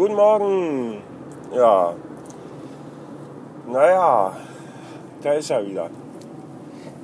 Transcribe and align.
Guten 0.00 0.14
Morgen. 0.14 1.02
Ja. 1.54 1.92
Naja, 3.70 4.32
da 5.22 5.32
ist 5.34 5.50
er 5.50 5.66
wieder. 5.66 5.90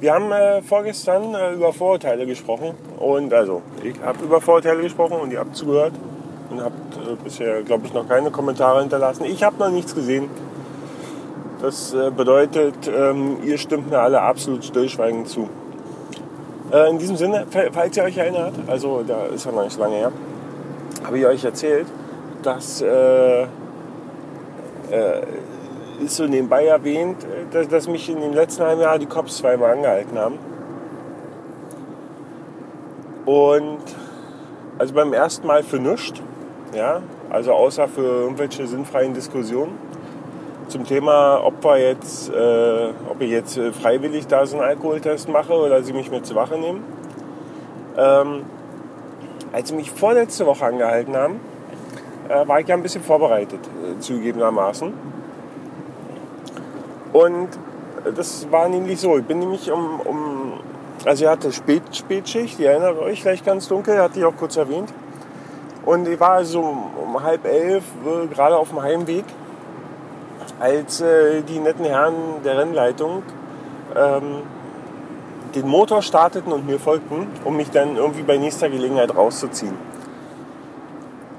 Wir 0.01 0.15
haben 0.15 0.33
äh, 0.33 0.63
vorgestern 0.63 1.35
äh, 1.35 1.53
über 1.53 1.75
Vorurteile 1.75 2.25
gesprochen. 2.25 2.71
Und 2.99 3.35
also, 3.35 3.61
ich 3.85 4.01
habe 4.01 4.25
über 4.25 4.41
Vorurteile 4.41 4.81
gesprochen 4.81 5.19
und 5.21 5.31
ihr 5.31 5.41
habt 5.41 5.55
zugehört. 5.55 5.93
Und 6.49 6.65
habt 6.65 6.97
äh, 6.97 7.23
bisher, 7.23 7.63
glaube 7.65 7.87
ich, 7.87 7.93
noch 7.93 8.09
keine 8.09 8.31
Kommentare 8.31 8.81
hinterlassen. 8.81 9.27
Ich 9.27 9.43
habe 9.43 9.59
noch 9.59 9.69
nichts 9.69 9.95
gesehen. 9.95 10.31
Das 11.61 11.93
äh, 11.93 12.11
bedeutet, 12.11 12.77
ähm, 12.89 13.43
ihr 13.45 13.59
stimmt 13.59 13.91
mir 13.91 13.99
alle 13.99 14.23
absolut 14.23 14.65
stillschweigend 14.65 15.29
zu. 15.29 15.51
Äh, 16.73 16.89
in 16.89 16.99
diesem 16.99 17.19
Sinne, 17.19 17.47
falls 17.73 17.95
ihr 17.95 18.05
euch 18.05 18.17
erinnert, 18.17 18.55
also 18.67 19.05
da 19.07 19.27
ist 19.27 19.45
ja 19.45 19.53
noch 19.53 19.65
nicht 19.65 19.79
lange 19.79 19.97
her, 19.97 20.13
habe 21.05 21.19
ich 21.19 21.27
euch 21.27 21.45
erzählt, 21.45 21.89
dass 22.47 22.81
äh, 22.81 23.43
äh, 23.43 23.47
ist 26.05 26.17
so 26.17 26.27
nebenbei 26.27 26.67
erwähnt, 26.67 27.17
dass, 27.51 27.69
dass, 27.69 27.89
mich 27.89 28.09
in 28.09 28.21
den 28.21 28.33
letzten 28.33 28.63
halben 28.63 28.81
Jahren 28.81 29.01
die 29.01 29.07
Cops 29.07 29.39
zweimal 29.39 29.73
angehalten 29.73 30.19
haben. 30.19 30.39
Und 33.25 33.81
also 34.79 34.95
beim 34.95 35.13
ersten 35.13 35.47
Mal 35.47 35.63
für 35.63 35.79
nichts, 35.79 36.21
ja, 36.75 37.01
also 37.31 37.53
außer 37.53 37.89
für 37.89 38.03
irgendwelche 38.03 38.67
sinnfreien 38.67 39.15
Diskussionen 39.15 39.77
zum 40.69 40.85
Thema, 40.85 41.41
ob, 41.45 41.65
wir 41.65 41.79
jetzt, 41.79 42.29
äh, 42.29 42.89
ob 43.09 43.21
ich 43.21 43.31
jetzt 43.31 43.57
äh, 43.57 43.73
freiwillig 43.73 44.27
da 44.27 44.47
so 44.47 44.57
einen 44.59 44.69
Alkoholtest 44.69 45.29
mache 45.29 45.53
oder 45.53 45.83
sie 45.83 45.93
mich 45.93 46.11
mit 46.11 46.27
zur 46.27 46.37
Wache 46.37 46.59
nehmen. 46.59 46.85
Ähm, 47.97 48.43
als 49.53 49.69
sie 49.69 49.75
mich 49.75 49.91
vorletzte 49.91 50.45
Woche 50.47 50.67
angehalten 50.67 51.17
haben, 51.17 51.41
äh, 52.29 52.49
war 52.49 52.61
ich 52.61 52.69
ja 52.69 52.75
ein 52.75 52.83
bisschen 52.83 53.03
vorbereitet, 53.03 53.61
äh, 53.65 53.99
zugegebenermaßen. 53.99 54.93
Und 57.13 57.49
das 58.15 58.51
war 58.51 58.69
nämlich 58.69 59.01
so, 59.01 59.17
ich 59.19 59.25
bin 59.25 59.39
nämlich 59.39 59.71
um, 59.71 60.01
um 60.01 60.53
also 61.05 61.25
ich 61.25 61.31
hatte 61.31 61.53
Spät, 61.53 61.83
Spätschicht, 61.93 62.59
ihr 62.59 62.71
erinnert 62.71 62.99
euch 62.99 63.23
vielleicht 63.23 63.45
ganz 63.45 63.69
dunkel, 63.69 64.01
hatte 64.01 64.19
ich 64.19 64.25
auch 64.25 64.37
kurz 64.37 64.57
erwähnt. 64.57 64.93
Und 65.85 66.09
ich 66.09 66.19
war 66.19 66.33
also 66.33 66.61
um, 66.61 66.91
um 66.97 67.23
halb 67.23 67.45
elf 67.45 67.85
äh, 68.05 68.27
gerade 68.27 68.57
auf 68.57 68.71
dem 68.71 68.83
Heimweg 68.83 69.25
als 70.59 71.01
äh, 71.01 71.43
die 71.43 71.59
netten 71.59 71.85
Herren 71.85 72.15
der 72.45 72.59
Rennleitung 72.59 73.23
ähm, 73.95 74.43
den 75.55 75.69
Motor 75.69 76.03
starteten 76.03 76.53
und 76.53 76.67
mir 76.67 76.79
folgten, 76.79 77.29
um 77.45 77.57
mich 77.57 77.71
dann 77.71 77.97
irgendwie 77.97 78.23
bei 78.23 78.37
nächster 78.37 78.69
Gelegenheit 78.69 79.15
rauszuziehen. 79.15 79.75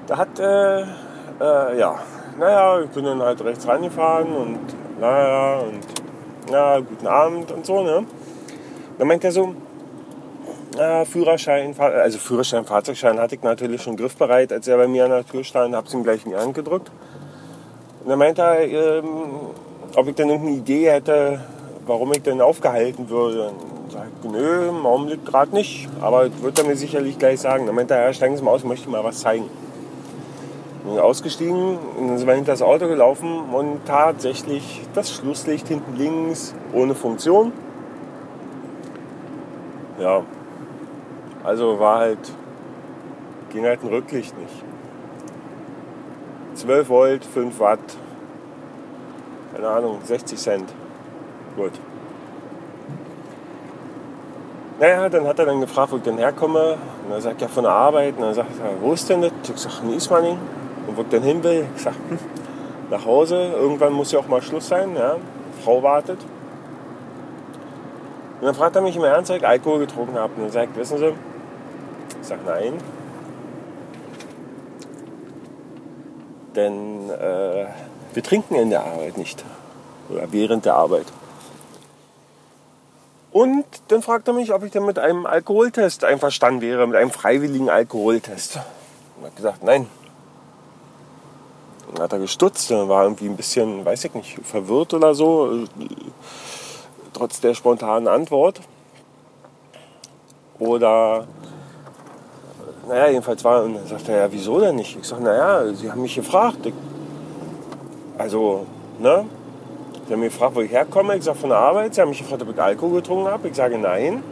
Da 0.07 0.17
hat, 0.17 0.39
äh, 0.39 0.81
äh, 0.81 1.77
ja, 1.77 1.99
naja, 2.39 2.81
ich 2.81 2.89
bin 2.91 3.03
dann 3.03 3.21
halt 3.21 3.43
rechts 3.43 3.67
reingefahren 3.67 4.33
und 4.33 4.59
naja, 4.99 5.59
und 5.59 5.79
na, 6.49 6.79
guten 6.79 7.07
Abend 7.07 7.51
und 7.51 7.65
so, 7.65 7.83
ne? 7.83 8.05
Dann 8.97 9.07
meint 9.07 9.25
er 9.25 9.33
so, 9.33 9.53
äh, 10.77 11.03
Führerschein, 11.03 11.75
also 11.77 12.17
Führerschein, 12.19 12.63
Fahrzeugschein 12.63 13.19
hatte 13.19 13.35
ich 13.35 13.43
natürlich 13.43 13.81
schon 13.81 13.97
griffbereit, 13.97 14.53
als 14.53 14.67
er 14.67 14.77
bei 14.77 14.87
mir 14.87 15.05
an 15.05 15.11
der 15.11 15.25
Tür 15.25 15.43
stand, 15.43 15.75
habe 15.75 15.87
es 15.87 15.93
ihm 15.93 16.03
gleich 16.03 16.23
in 16.23 16.31
die 16.31 16.37
Hand 16.37 16.53
gedrückt. 16.53 16.89
Und 18.03 18.09
dann 18.09 18.19
meinte 18.19 18.41
er, 18.41 18.99
ähm, 18.99 19.05
ob 19.93 20.07
ich 20.07 20.15
denn 20.15 20.29
irgendeine 20.29 20.57
Idee 20.57 20.89
hätte, 20.89 21.41
warum 21.85 22.13
ich 22.13 22.23
denn 22.23 22.39
aufgehalten 22.39 23.09
würde. 23.09 23.49
Und 23.49 23.91
sag 23.91 24.03
ich, 24.23 24.29
nö, 24.29 24.69
im 24.69 24.85
Augenblick 24.85 25.25
gerade 25.25 25.53
nicht. 25.53 25.89
Aber 25.99 26.29
wird 26.41 26.59
er 26.59 26.65
mir 26.65 26.77
sicherlich 26.77 27.19
gleich 27.19 27.41
sagen. 27.41 27.65
Dann 27.65 27.75
meinte 27.75 27.95
er, 27.95 28.05
ja, 28.05 28.13
steigen 28.13 28.37
Sie 28.37 28.43
mal 28.43 28.51
aus, 28.51 28.61
ich 28.61 28.67
möchte 28.67 28.89
mal 28.89 29.03
was 29.03 29.19
zeigen. 29.19 29.49
Bin 30.87 30.99
ausgestiegen 30.99 31.77
und 31.97 32.07
dann 32.07 32.17
sind 32.17 32.27
wir 32.27 32.35
hinter 32.35 32.53
das 32.53 32.61
Auto 32.61 32.87
gelaufen 32.87 33.53
und 33.53 33.85
tatsächlich 33.85 34.81
das 34.93 35.11
Schlusslicht 35.11 35.67
hinten 35.67 35.97
links 35.97 36.55
ohne 36.73 36.95
Funktion. 36.95 37.51
Ja, 39.99 40.21
also 41.43 41.79
war 41.79 41.99
halt, 41.99 42.31
ging 43.49 43.65
halt 43.65 43.83
ein 43.83 43.89
Rücklicht 43.89 44.37
nicht. 44.37 44.63
12 46.55 46.89
Volt, 46.89 47.25
5 47.25 47.59
Watt, 47.59 47.79
keine 49.53 49.67
Ahnung, 49.67 49.99
60 50.03 50.39
Cent. 50.39 50.73
Gut. 51.55 51.73
Naja, 54.79 55.09
dann 55.09 55.25
hat 55.25 55.39
er 55.39 55.47
dann 55.47 55.59
gefragt, 55.59 55.91
wo 55.91 55.97
ich 55.97 56.03
denn 56.03 56.17
herkomme. 56.17 56.77
Und 57.05 57.11
er 57.11 57.19
sagt, 57.19 57.41
ja, 57.41 57.47
von 57.47 57.63
der 57.63 57.73
Arbeit. 57.73 58.15
Und 58.15 58.21
dann 58.21 58.33
sagt 58.35 58.51
er, 58.59 58.79
wo 58.79 58.93
ist 58.93 59.09
denn 59.09 59.21
das? 59.21 59.31
Ich 59.43 59.57
sage, 59.59 59.75
in 59.83 59.93
Ismaning. 59.93 60.37
Und 60.87 60.97
wo 60.97 61.01
ich 61.01 61.09
denn 61.09 61.23
hin 61.23 61.43
will, 61.43 61.65
ich 61.75 61.85
hm, 61.85 61.93
nach 62.89 63.05
Hause. 63.05 63.53
Irgendwann 63.53 63.93
muss 63.93 64.11
ja 64.11 64.19
auch 64.19 64.27
mal 64.27 64.41
Schluss 64.41 64.67
sein. 64.67 64.95
Ja? 64.95 65.17
Frau 65.63 65.83
wartet. 65.83 66.19
Und 68.39 68.45
dann 68.45 68.55
fragt 68.55 68.75
er 68.75 68.81
mich 68.81 68.95
im 68.95 69.03
Ernst, 69.03 69.31
ob 69.31 69.37
ich 69.37 69.47
Alkohol 69.47 69.79
getrunken 69.79 70.15
habe. 70.17 70.33
Und 70.37 70.43
er 70.43 70.51
sagt, 70.51 70.75
wissen 70.77 70.97
Sie, 70.97 71.13
ich 72.21 72.27
sage, 72.27 72.41
nein. 72.45 72.73
Denn 76.55 77.09
äh, 77.09 77.65
wir 78.13 78.23
trinken 78.23 78.55
in 78.55 78.69
der 78.69 78.83
Arbeit 78.83 79.17
nicht. 79.17 79.43
Oder 80.09 80.31
während 80.31 80.65
der 80.65 80.75
Arbeit. 80.75 81.07
Und 83.31 83.65
dann 83.89 84.01
fragt 84.01 84.27
er 84.27 84.33
mich, 84.33 84.53
ob 84.53 84.63
ich 84.63 84.71
denn 84.71 84.85
mit 84.85 84.97
einem 84.97 85.25
Alkoholtest 85.25 86.03
einverstanden 86.03 86.61
wäre, 86.61 86.87
mit 86.87 86.95
einem 86.95 87.11
freiwilligen 87.11 87.69
Alkoholtest. 87.69 88.59
Und 89.17 89.25
hat 89.25 89.35
gesagt, 89.35 89.63
nein. 89.63 89.87
Hat 91.99 92.13
er 92.13 92.19
gestutzt 92.19 92.71
und 92.71 92.89
war 92.89 93.03
irgendwie 93.03 93.27
ein 93.27 93.37
bisschen, 93.37 93.85
weiß 93.85 94.05
ich 94.05 94.13
nicht, 94.13 94.39
verwirrt 94.43 94.93
oder 94.93 95.15
so, 95.15 95.65
trotz 97.13 97.39
der 97.39 97.53
spontanen 97.53 98.07
Antwort. 98.07 98.59
Oder 100.59 101.27
naja, 102.87 103.09
jedenfalls 103.09 103.43
war, 103.43 103.63
und 103.63 103.75
dann 103.75 103.85
sagte 103.85 104.13
er, 104.13 104.19
ja, 104.19 104.31
wieso 104.31 104.59
denn 104.59 104.77
nicht? 104.77 104.97
Ich 104.97 105.05
sage, 105.05 105.21
naja, 105.21 105.73
Sie 105.73 105.91
haben 105.91 106.01
mich 106.01 106.15
gefragt. 106.15 106.65
Ich, 106.65 106.73
also, 108.17 108.65
ne? 108.99 109.25
Sie 110.07 110.13
haben 110.13 110.21
mich 110.21 110.31
gefragt, 110.31 110.55
wo 110.55 110.61
ich 110.61 110.71
herkomme. 110.71 111.17
Ich 111.17 111.23
sage, 111.25 111.37
von 111.37 111.49
der 111.49 111.59
Arbeit. 111.59 111.95
Sie 111.95 112.01
haben 112.01 112.09
mich 112.09 112.19
gefragt, 112.19 112.41
ob 112.41 112.49
ich 112.49 112.61
Alkohol 112.61 113.01
getrunken 113.01 113.27
habe. 113.27 113.47
Ich 113.49 113.55
sage, 113.55 113.77
nein. 113.77 114.23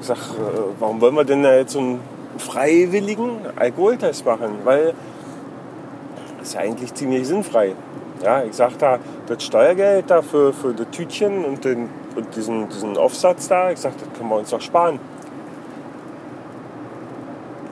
Ich 0.00 0.06
sage, 0.06 0.20
äh, 0.20 0.60
warum 0.80 1.00
wollen 1.02 1.14
wir 1.16 1.24
denn 1.24 1.42
da 1.42 1.54
jetzt 1.54 1.72
so 1.72 1.80
einen 1.80 2.00
freiwilligen 2.38 3.40
Alkoholtest 3.56 4.24
machen? 4.24 4.60
Weil 4.64 4.94
ist 6.46 6.54
ja 6.54 6.60
eigentlich 6.60 6.94
ziemlich 6.94 7.26
sinnfrei. 7.26 7.72
Ja, 8.22 8.42
ich 8.42 8.54
sage 8.54 8.74
da, 8.78 8.98
das 9.26 9.42
Steuergeld 9.42 10.10
da 10.10 10.22
für, 10.22 10.52
für 10.52 10.72
das 10.72 10.86
Tütchen 10.90 11.44
und, 11.44 11.64
den, 11.64 11.88
und 12.14 12.34
diesen, 12.34 12.68
diesen 12.68 12.96
Aufsatz 12.96 13.48
da, 13.48 13.70
ich 13.70 13.78
sage, 13.78 13.96
das 13.98 14.18
können 14.18 14.30
wir 14.30 14.36
uns 14.36 14.50
doch 14.50 14.60
sparen. 14.60 14.98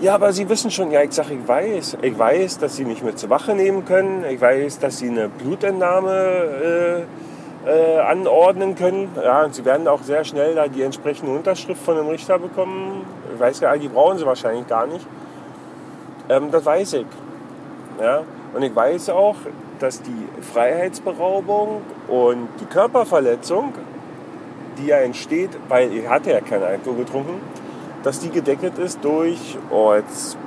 Ja, 0.00 0.16
aber 0.16 0.32
Sie 0.32 0.48
wissen 0.48 0.70
schon, 0.70 0.90
ja, 0.90 1.02
ich 1.02 1.12
sage, 1.12 1.34
ich 1.34 1.48
weiß. 1.48 1.98
Ich 2.02 2.18
weiß, 2.18 2.58
dass 2.58 2.76
Sie 2.76 2.84
mich 2.84 3.02
mit 3.02 3.18
zur 3.18 3.30
Wache 3.30 3.54
nehmen 3.54 3.84
können. 3.84 4.24
Ich 4.28 4.40
weiß, 4.40 4.80
dass 4.80 4.98
Sie 4.98 5.08
eine 5.08 5.28
Blutentnahme 5.28 7.06
äh, 7.66 7.70
äh, 7.70 7.98
anordnen 8.00 8.74
können. 8.74 9.08
Ja, 9.22 9.44
und 9.44 9.54
Sie 9.54 9.64
werden 9.64 9.88
auch 9.88 10.02
sehr 10.02 10.24
schnell 10.24 10.56
da 10.56 10.68
die 10.68 10.82
entsprechende 10.82 11.32
Unterschrift 11.32 11.82
von 11.82 11.96
dem 11.96 12.08
Richter 12.08 12.38
bekommen. 12.38 13.06
Ich 13.32 13.40
weiß 13.40 13.60
ja, 13.60 13.74
die 13.76 13.88
brauchen 13.88 14.18
Sie 14.18 14.26
wahrscheinlich 14.26 14.66
gar 14.66 14.86
nicht. 14.86 15.06
Ähm, 16.28 16.50
das 16.50 16.66
weiß 16.66 16.94
ich. 16.94 17.06
Ja, 18.02 18.24
und 18.54 18.62
ich 18.62 18.74
weiß 18.74 19.10
auch, 19.10 19.36
dass 19.80 20.00
die 20.00 20.28
Freiheitsberaubung 20.52 21.82
und 22.08 22.48
die 22.60 22.66
Körperverletzung, 22.66 23.72
die 24.78 24.86
ja 24.86 24.98
entsteht, 24.98 25.50
weil 25.68 25.92
ich 25.92 26.08
hatte 26.08 26.30
ja 26.30 26.40
keinen 26.40 26.62
Alkohol 26.62 26.98
getrunken, 26.98 27.40
dass 28.04 28.20
die 28.20 28.30
gedeckelt 28.30 28.78
ist 28.78 29.04
durch 29.04 29.58
oh, 29.70 29.94
jetzt 29.94 30.38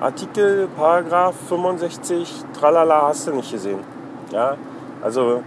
Artikel, 0.00 0.68
Paragraph 0.76 1.34
65, 1.48 2.44
tralala, 2.58 3.08
hast 3.08 3.26
du 3.26 3.32
nicht 3.32 3.50
gesehen. 3.50 3.80
Ja, 4.30 4.56
also 5.02 5.42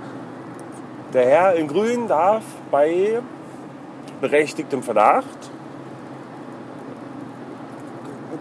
der 1.13 1.25
Herr 1.25 1.55
in 1.55 1.67
Grün 1.67 2.07
darf 2.07 2.43
bei 2.71 3.21
berechtigtem 4.21 4.83
Verdacht 4.83 5.51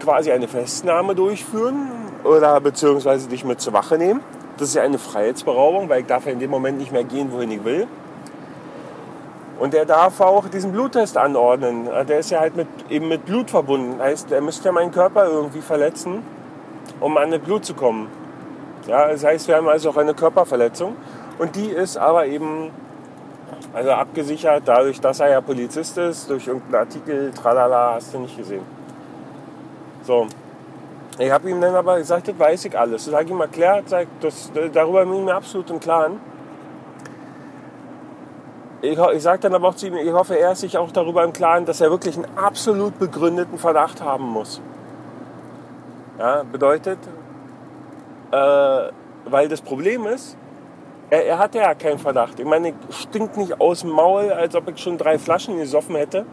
quasi 0.01 0.31
eine 0.31 0.47
Festnahme 0.47 1.15
durchführen 1.15 2.04
oder 2.25 2.59
beziehungsweise 2.59 3.29
dich 3.29 3.45
mit 3.45 3.61
zur 3.61 3.73
Wache 3.73 3.97
nehmen. 3.97 4.21
Das 4.57 4.69
ist 4.69 4.75
ja 4.75 4.83
eine 4.83 4.97
Freiheitsberaubung, 4.97 5.89
weil 5.89 6.01
ich 6.01 6.07
darf 6.07 6.25
ja 6.25 6.31
in 6.31 6.39
dem 6.39 6.49
Moment 6.49 6.77
nicht 6.77 6.91
mehr 6.91 7.03
gehen, 7.03 7.31
wohin 7.31 7.51
ich 7.51 7.63
will. 7.63 7.87
Und 9.59 9.73
er 9.73 9.85
darf 9.85 10.19
auch 10.19 10.47
diesen 10.49 10.71
Bluttest 10.71 11.17
anordnen. 11.17 11.87
Der 12.07 12.19
ist 12.19 12.29
ja 12.29 12.39
halt 12.41 12.57
mit, 12.57 12.67
eben 12.89 13.07
mit 13.07 13.25
Blut 13.25 13.49
verbunden. 13.49 14.01
Heißt, 14.01 14.31
er 14.31 14.41
müsste 14.41 14.65
ja 14.65 14.71
meinen 14.71 14.91
Körper 14.91 15.27
irgendwie 15.27 15.61
verletzen, 15.61 16.23
um 16.99 17.15
an 17.17 17.31
das 17.31 17.39
Blut 17.39 17.63
zu 17.63 17.73
kommen. 17.73 18.09
Ja, 18.87 19.07
das 19.07 19.23
heißt, 19.23 19.47
wir 19.47 19.55
haben 19.55 19.67
also 19.67 19.89
auch 19.89 19.97
eine 19.97 20.13
Körperverletzung. 20.13 20.95
Und 21.37 21.55
die 21.55 21.67
ist 21.67 21.97
aber 21.97 22.25
eben 22.25 22.71
also 23.73 23.91
abgesichert 23.91 24.63
dadurch, 24.65 24.99
dass 24.99 25.19
er 25.19 25.29
ja 25.29 25.41
Polizist 25.41 25.97
ist, 25.97 26.29
durch 26.29 26.47
irgendeinen 26.47 26.75
Artikel, 26.75 27.31
tralala, 27.31 27.95
hast 27.95 28.13
du 28.13 28.19
nicht 28.19 28.37
gesehen. 28.37 28.63
So. 30.03 30.27
Ich 31.17 31.31
habe 31.31 31.49
ihm 31.49 31.61
dann 31.61 31.75
aber 31.75 31.97
gesagt, 31.97 32.27
das 32.27 32.37
weiß 32.37 32.65
ich 32.65 32.77
alles. 32.77 33.05
Das 33.05 33.13
habe 33.13 33.23
ich 33.23 33.29
ihm 33.29 33.39
erklärt, 33.39 33.87
sag, 33.87 34.07
das, 34.19 34.51
darüber 34.73 35.05
bin 35.05 35.19
ich 35.19 35.23
mir 35.23 35.35
absolut 35.35 35.69
im 35.69 35.79
Klaren. 35.79 36.19
Ich, 38.81 38.99
ich 38.99 39.23
sage 39.23 39.39
dann 39.39 39.55
aber 39.55 39.69
auch 39.69 39.75
zu 39.75 39.87
ihm, 39.87 39.95
ich 39.95 40.11
hoffe, 40.11 40.37
er 40.37 40.51
ist 40.51 40.59
sich 40.59 40.77
auch 40.77 40.91
darüber 40.91 41.23
im 41.23 41.31
Klaren, 41.31 41.65
dass 41.65 41.79
er 41.79 41.89
wirklich 41.89 42.17
einen 42.17 42.37
absolut 42.37 42.99
begründeten 42.99 43.57
Verdacht 43.57 44.01
haben 44.01 44.25
muss. 44.25 44.61
Ja, 46.19 46.43
bedeutet, 46.43 46.99
äh, 48.31 48.89
weil 49.25 49.47
das 49.47 49.61
Problem 49.61 50.05
ist, 50.07 50.37
er, 51.09 51.25
er 51.25 51.39
hatte 51.39 51.59
ja 51.59 51.73
keinen 51.75 51.99
Verdacht. 51.99 52.39
Ich 52.39 52.45
meine, 52.45 52.69
ich 52.69 52.97
stinkt 52.97 53.37
nicht 53.37 53.59
aus 53.61 53.81
dem 53.81 53.89
Maul, 53.91 54.31
als 54.31 54.53
ob 54.55 54.69
ich 54.69 54.79
schon 54.79 54.97
drei 54.97 55.17
Flaschen 55.17 55.57
gesoffen 55.57 55.95
hätte. 55.95 56.25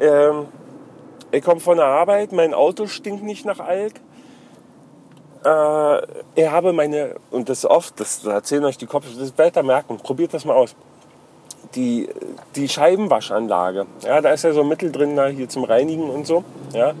Ähm, 0.00 0.46
ich 1.32 1.42
komme 1.42 1.60
von 1.60 1.78
der 1.78 1.86
Arbeit, 1.86 2.32
mein 2.32 2.54
Auto 2.54 2.86
stinkt 2.86 3.24
nicht 3.24 3.44
nach 3.44 3.58
Alk. 3.58 3.94
Äh, 5.44 5.48
er 5.48 6.52
habe 6.52 6.72
meine, 6.72 7.16
und 7.30 7.48
das 7.48 7.64
oft, 7.64 7.98
das 7.98 8.24
erzählen 8.24 8.64
euch 8.64 8.78
die 8.78 8.86
Kopf, 8.86 9.06
das 9.18 9.36
weiter 9.38 9.62
merken, 9.62 9.96
probiert 9.96 10.34
das 10.34 10.44
mal 10.44 10.54
aus. 10.54 10.76
Die, 11.74 12.08
die 12.54 12.68
Scheibenwaschanlage, 12.68 13.86
ja, 14.04 14.20
da 14.20 14.30
ist 14.30 14.44
ja 14.44 14.52
so 14.52 14.62
Mittel 14.62 14.92
drin, 14.92 15.16
da 15.16 15.26
hier 15.26 15.48
zum 15.48 15.64
Reinigen 15.64 16.10
und 16.10 16.26
so, 16.26 16.44
ja. 16.72 16.92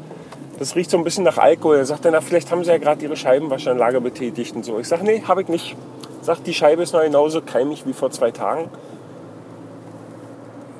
Das 0.58 0.76
riecht 0.76 0.90
so 0.90 0.96
ein 0.96 1.04
bisschen 1.04 1.24
nach 1.24 1.38
Alkohol. 1.38 1.76
Er 1.76 1.84
sagt 1.84 2.04
dann, 2.04 2.20
vielleicht 2.22 2.50
haben 2.52 2.62
sie 2.62 2.70
ja 2.70 2.78
gerade 2.78 3.02
ihre 3.02 3.16
Scheibenwaschanlage 3.16 4.00
betätigt 4.00 4.54
und 4.54 4.64
so. 4.64 4.78
Ich 4.78 4.86
sage, 4.86 5.02
nee, 5.02 5.22
habe 5.26 5.42
ich 5.42 5.48
nicht. 5.48 5.76
Sagt, 6.20 6.46
die 6.46 6.54
Scheibe 6.54 6.82
ist 6.82 6.92
noch 6.92 7.02
genauso 7.02 7.42
keimig 7.42 7.84
wie 7.84 7.92
vor 7.92 8.10
zwei 8.12 8.30
Tagen. 8.30 8.70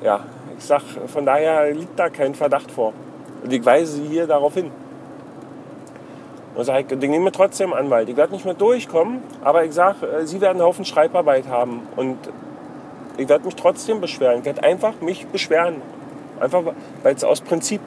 Ja, 0.01 0.25
ich 0.57 0.63
sag, 0.63 0.81
von 1.07 1.25
daher 1.25 1.71
liegt 1.73 1.99
da 1.99 2.09
kein 2.09 2.33
Verdacht 2.33 2.71
vor. 2.71 2.93
Und 3.43 3.51
ich 3.51 3.65
weise 3.65 3.93
sie 3.93 4.07
hier 4.07 4.25
darauf 4.25 4.53
hin. 4.53 4.71
Und 6.55 6.65
sage, 6.65 6.95
ich 6.95 7.09
nehme 7.09 7.31
trotzdem 7.31 7.73
Anwalt. 7.73 8.09
Ich 8.09 8.15
werde 8.15 8.33
nicht 8.33 8.45
mehr 8.45 8.53
durchkommen, 8.53 9.21
aber 9.43 9.65
ich 9.65 9.73
sage, 9.73 10.05
äh, 10.05 10.25
Sie 10.25 10.39
werden 10.39 10.57
einen 10.57 10.67
Haufen 10.67 10.85
Schreibarbeit 10.85 11.47
haben. 11.47 11.81
Und 11.95 12.17
ich 13.17 13.27
werde 13.27 13.45
mich 13.45 13.55
trotzdem 13.55 14.01
beschweren. 14.01 14.39
Ich 14.39 14.45
werde 14.45 14.63
einfach 14.63 15.01
mich 15.01 15.25
beschweren. 15.27 15.81
Einfach, 16.39 16.61
weil 17.01 17.15
es 17.15 17.23
aus 17.23 17.41
Prinzip. 17.41 17.81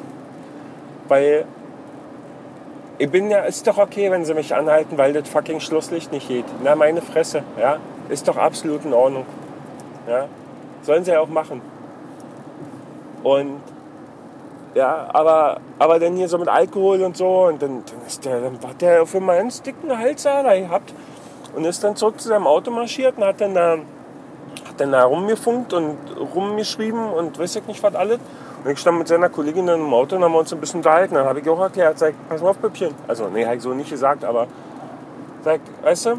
Weil 1.09 1.47
ich 2.99 3.11
bin 3.11 3.31
ja, 3.31 3.41
ist 3.41 3.67
doch 3.67 3.79
okay, 3.79 4.11
wenn 4.11 4.25
sie 4.25 4.35
mich 4.35 4.55
anhalten, 4.55 4.99
weil 4.99 5.13
das 5.13 5.29
fucking 5.29 5.61
Schlusslicht 5.61 6.13
nicht 6.13 6.29
geht. 6.29 6.47
Na, 6.65 6.75
meine 6.75 7.03
Fresse, 7.03 7.43
ja. 7.61 7.79
Ist 8.09 8.29
doch 8.29 8.37
absolut 8.37 8.85
in 8.85 8.93
Ordnung. 8.93 9.27
Ja. 10.09 10.27
Sollen 10.83 11.05
sie 11.05 11.13
ja 11.13 11.21
auch 11.21 11.29
machen. 11.29 11.61
Und 13.23 13.61
ja, 14.77 15.09
aber, 15.11 15.59
aber 15.79 15.99
dann 15.99 16.17
hier 16.17 16.29
so 16.29 16.37
mit 16.37 16.49
Alkohol 16.49 17.03
und 17.03 17.17
so 17.17 17.47
und 17.47 17.63
dann, 17.63 17.83
dann 17.87 18.07
ist 18.07 18.23
der, 18.27 18.43
dann 18.43 18.59
hat 18.63 18.83
der 18.83 19.07
für 19.07 19.21
meinen 19.21 19.51
dicken 19.65 19.97
Halsader 19.97 20.61
gehabt 20.61 20.93
und 21.55 21.65
ist 21.65 21.83
dann 21.83 21.97
zurück 21.97 22.21
zu 22.21 22.29
seinem 22.29 22.47
Auto 22.47 22.71
marschiert 22.71 23.17
und 23.17 23.25
hat 23.25 23.41
dann 23.41 23.55
da, 23.55 23.79
hat 24.69 24.79
dann 24.79 24.93
da 24.93 25.05
rumgefunkt 25.05 25.73
und 25.73 25.97
rumgeschrieben 26.35 27.09
und 27.09 27.39
weiß 27.39 27.57
ich 27.57 27.67
nicht 27.67 27.83
was 27.83 27.95
alles. 27.95 28.19
Und 28.65 28.71
ich 28.71 28.79
stand 28.79 28.99
mit 28.99 29.09
seiner 29.09 29.31
Kollegin 29.31 29.67
im 29.67 29.95
Auto 29.95 30.17
und 30.17 30.25
haben 30.25 30.35
uns 30.35 30.53
ein 30.53 30.61
bisschen 30.61 30.81
unterhalten. 30.81 31.15
Dann 31.15 31.25
habe 31.25 31.41
ich 31.41 31.49
auch 31.49 31.61
erklärt, 31.61 31.99
sag, 31.99 32.13
pass 32.29 32.43
mal 32.43 32.51
auf, 32.51 32.61
Püppchen. 32.61 32.95
Also, 33.09 33.29
nee, 33.29 33.47
habe 33.47 33.57
ich 33.57 33.63
so 33.63 33.73
nicht 33.73 33.89
gesagt, 33.89 34.27
aber 34.27 34.47
sag, 35.43 35.61
weißt 35.85 36.07
du, 36.07 36.11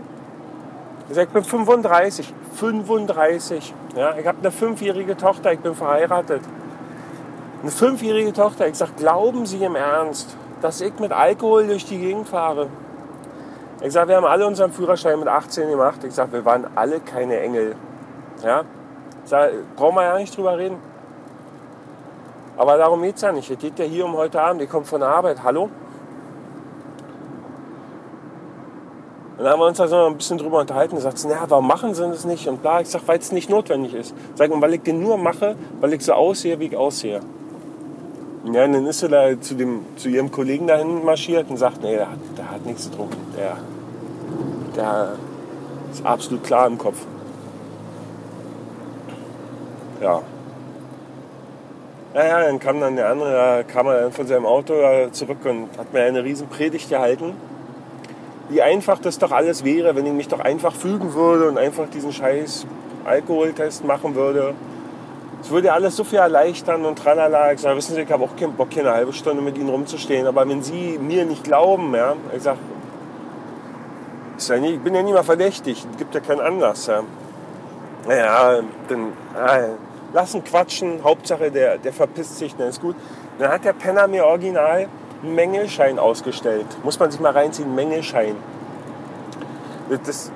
ich 1.09 1.15
sag, 1.15 1.27
ich 1.27 1.29
bin 1.29 1.43
35. 1.43 2.33
35. 2.55 3.73
Ja, 3.95 4.15
ich 4.17 4.25
habe 4.25 4.39
eine 4.39 4.51
fünfjährige 4.51 5.15
Tochter, 5.15 5.53
ich 5.53 5.59
bin 5.59 5.75
verheiratet. 5.75 6.41
Eine 7.61 7.71
fünfjährige 7.71 8.33
Tochter. 8.33 8.67
Ich 8.67 8.75
sag, 8.75 8.95
glauben 8.97 9.47
Sie 9.47 9.63
im 9.63 9.75
Ernst, 9.75 10.37
dass 10.61 10.79
ich 10.79 10.97
mit 10.99 11.11
Alkohol 11.11 11.67
durch 11.67 11.85
die 11.85 11.97
Gegend 11.97 12.29
fahre? 12.29 12.67
Ich 13.81 13.93
sag, 13.93 14.07
wir 14.07 14.15
haben 14.15 14.25
alle 14.25 14.45
unseren 14.45 14.71
Führerschein 14.71 15.19
mit 15.19 15.27
18 15.27 15.69
gemacht. 15.69 16.03
Ich 16.03 16.13
sag, 16.13 16.31
wir 16.31 16.45
waren 16.45 16.67
alle 16.75 16.99
keine 16.99 17.39
Engel. 17.39 17.75
Ja? 18.43 18.61
Ich 19.23 19.29
sag, 19.29 19.51
brauchen 19.75 19.95
wir 19.95 20.03
ja 20.03 20.17
nicht 20.17 20.35
drüber 20.37 20.57
reden. 20.57 20.77
Aber 22.57 22.77
darum 22.77 23.01
geht 23.01 23.15
es 23.15 23.21
ja 23.21 23.31
nicht. 23.31 23.49
Es 23.49 23.57
geht 23.57 23.77
ja 23.79 23.85
hier 23.85 24.05
um 24.05 24.15
heute 24.15 24.41
Abend. 24.41 24.61
Ihr 24.61 24.67
kommt 24.67 24.87
von 24.87 24.99
der 24.99 25.09
Arbeit. 25.09 25.43
Hallo? 25.43 25.69
Und 29.37 29.43
dann 29.43 29.53
haben 29.53 29.59
wir 29.59 29.67
uns 29.67 29.77
da 29.77 29.87
so 29.87 30.05
ein 30.05 30.17
bisschen 30.17 30.37
drüber 30.39 30.59
unterhalten 30.59 30.93
und 30.93 30.97
gesagt, 30.97 31.23
naja, 31.25 31.45
warum 31.47 31.67
machen 31.67 31.93
sie 31.93 32.07
das 32.07 32.25
nicht? 32.25 32.47
Und 32.47 32.61
bla, 32.61 32.81
ich 32.81 32.89
sag, 32.89 33.07
weil 33.07 33.19
es 33.19 33.31
nicht 33.31 33.49
notwendig 33.49 33.93
ist. 33.93 34.15
Sag 34.35 34.49
mal, 34.49 34.61
weil 34.61 34.75
ich 34.75 34.81
den 34.81 35.01
nur 35.01 35.17
mache, 35.17 35.55
weil 35.79 35.93
ich 35.93 36.03
so 36.03 36.13
aussehe, 36.13 36.59
wie 36.59 36.65
ich 36.65 36.77
aussehe. 36.77 37.19
Ja, 38.53 38.63
und 38.63 38.73
dann 38.73 38.85
ist 38.85 38.99
sie 38.99 39.09
da 39.09 39.39
zu, 39.39 39.55
dem, 39.55 39.81
zu 39.97 40.09
ihrem 40.09 40.31
Kollegen 40.31 40.67
dahin 40.67 41.03
marschiert 41.03 41.49
und 41.49 41.57
sagt, 41.57 41.81
nee, 41.81 41.95
der 41.95 42.09
hat, 42.11 42.19
der 42.37 42.51
hat 42.51 42.65
nichts 42.65 42.89
tun. 42.89 43.09
Der, 43.37 43.57
der 44.75 45.15
ist 45.91 46.05
absolut 46.05 46.43
klar 46.43 46.67
im 46.67 46.77
Kopf. 46.77 46.97
Ja, 50.01 50.21
naja, 52.17 52.41
dann 52.41 52.57
kam 52.59 52.79
dann 52.79 52.95
der 52.95 53.09
andere, 53.09 53.31
da 53.31 53.63
kam 53.63 53.85
er 53.85 54.01
dann 54.01 54.11
von 54.11 54.25
seinem 54.25 54.47
Auto 54.47 54.73
zurück 55.11 55.37
und 55.45 55.69
hat 55.77 55.93
mir 55.93 56.01
eine 56.01 56.23
riesen 56.23 56.47
Predigt 56.47 56.89
gehalten. 56.89 57.33
Wie 58.49 58.59
einfach 58.59 58.97
das 58.97 59.19
doch 59.19 59.31
alles 59.31 59.63
wäre, 59.63 59.95
wenn 59.95 60.03
ich 60.07 60.13
mich 60.13 60.27
doch 60.27 60.39
einfach 60.39 60.73
fügen 60.73 61.13
würde 61.13 61.47
und 61.47 61.59
einfach 61.59 61.87
diesen 61.89 62.11
scheiß 62.11 62.65
Alkoholtest 63.05 63.85
machen 63.85 64.15
würde. 64.15 64.55
Es 65.41 65.51
würde 65.51 65.71
alles 65.71 65.95
so 65.95 66.03
viel 66.03 66.19
erleichtern 66.19 66.85
und 66.85 66.97
tralala. 66.97 67.53
Ich 67.53 67.61
sage, 67.61 67.77
wissen 67.77 67.95
Sie, 67.95 68.01
ich 68.01 68.11
habe 68.11 68.23
auch 68.23 68.35
keinen 68.35 68.53
Bock, 68.53 68.69
hier 68.71 68.83
eine 68.83 68.93
halbe 68.93 69.13
Stunde 69.13 69.41
mit 69.41 69.57
Ihnen 69.57 69.69
rumzustehen. 69.69 70.27
Aber 70.27 70.47
wenn 70.49 70.63
Sie 70.63 70.97
mir 70.97 71.25
nicht 71.25 71.43
glauben, 71.43 71.93
ja, 71.95 72.15
ich 72.35 72.43
sage, 72.43 72.57
ich 74.67 74.79
bin 74.79 74.95
ja 74.95 75.03
nie 75.03 75.13
mal 75.13 75.23
verdächtig, 75.23 75.85
es 75.91 75.97
gibt 75.97 76.15
ja 76.15 76.21
keinen 76.21 76.41
Anlass. 76.41 76.87
Ja. 76.87 77.03
Naja, 78.07 78.61
dann, 78.87 79.13
ah, 79.35 79.59
lassen 80.13 80.43
quatschen, 80.43 81.03
Hauptsache 81.03 81.51
der, 81.51 81.77
der 81.77 81.93
verpisst 81.93 82.37
sich, 82.37 82.55
dann 82.55 82.69
ist 82.69 82.81
gut. 82.81 82.95
Dann 83.39 83.51
hat 83.51 83.65
der 83.65 83.73
Penner 83.73 84.07
mir 84.07 84.25
original 84.25 84.87
einen 85.23 85.35
Mängelschein 85.35 85.99
ausgestellt. 85.99 86.65
Muss 86.83 86.99
man 86.99 87.11
sich 87.11 87.19
mal 87.19 87.31
reinziehen, 87.31 87.73
Mängelschein. 87.75 88.35
Das 89.89 90.07
ist 90.07 90.31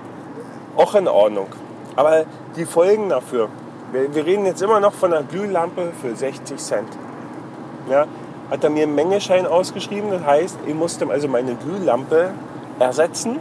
auch 0.78 0.96
in 0.96 1.08
Ordnung. 1.08 1.48
Aber 1.96 2.26
die 2.56 2.66
Folgen 2.66 3.10
dafür, 3.10 3.50
wir, 3.92 4.14
wir 4.14 4.26
reden 4.26 4.46
jetzt 4.46 4.62
immer 4.62 4.80
noch 4.80 4.94
von 4.94 5.14
einer 5.14 5.24
Glühlampe 5.24 5.92
für 6.02 6.16
60 6.16 6.58
Cent. 6.58 6.90
Ja, 7.90 8.06
hat 8.50 8.64
er 8.64 8.70
mir 8.70 8.84
einen 8.84 8.96
Mängelschein 8.96 9.46
ausgeschrieben, 9.46 10.12
das 10.12 10.24
heißt, 10.24 10.58
ich 10.66 10.74
musste 10.74 11.10
also 11.10 11.28
meine 11.28 11.56
Glühlampe 11.56 12.32
ersetzen 12.80 13.40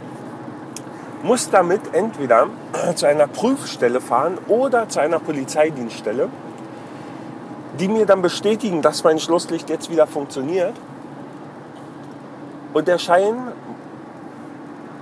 muss 1.23 1.49
damit 1.49 1.81
entweder 1.93 2.47
zu 2.95 3.05
einer 3.05 3.27
Prüfstelle 3.27 4.01
fahren 4.01 4.37
oder 4.47 4.89
zu 4.89 4.99
einer 4.99 5.19
Polizeidienststelle, 5.19 6.29
die 7.79 7.87
mir 7.87 8.05
dann 8.05 8.21
bestätigen, 8.21 8.81
dass 8.81 9.03
mein 9.03 9.19
Schlusslicht 9.19 9.69
jetzt 9.69 9.89
wieder 9.89 10.07
funktioniert. 10.07 10.73
Und 12.73 12.87
der 12.87 12.97
Schein, 12.97 13.35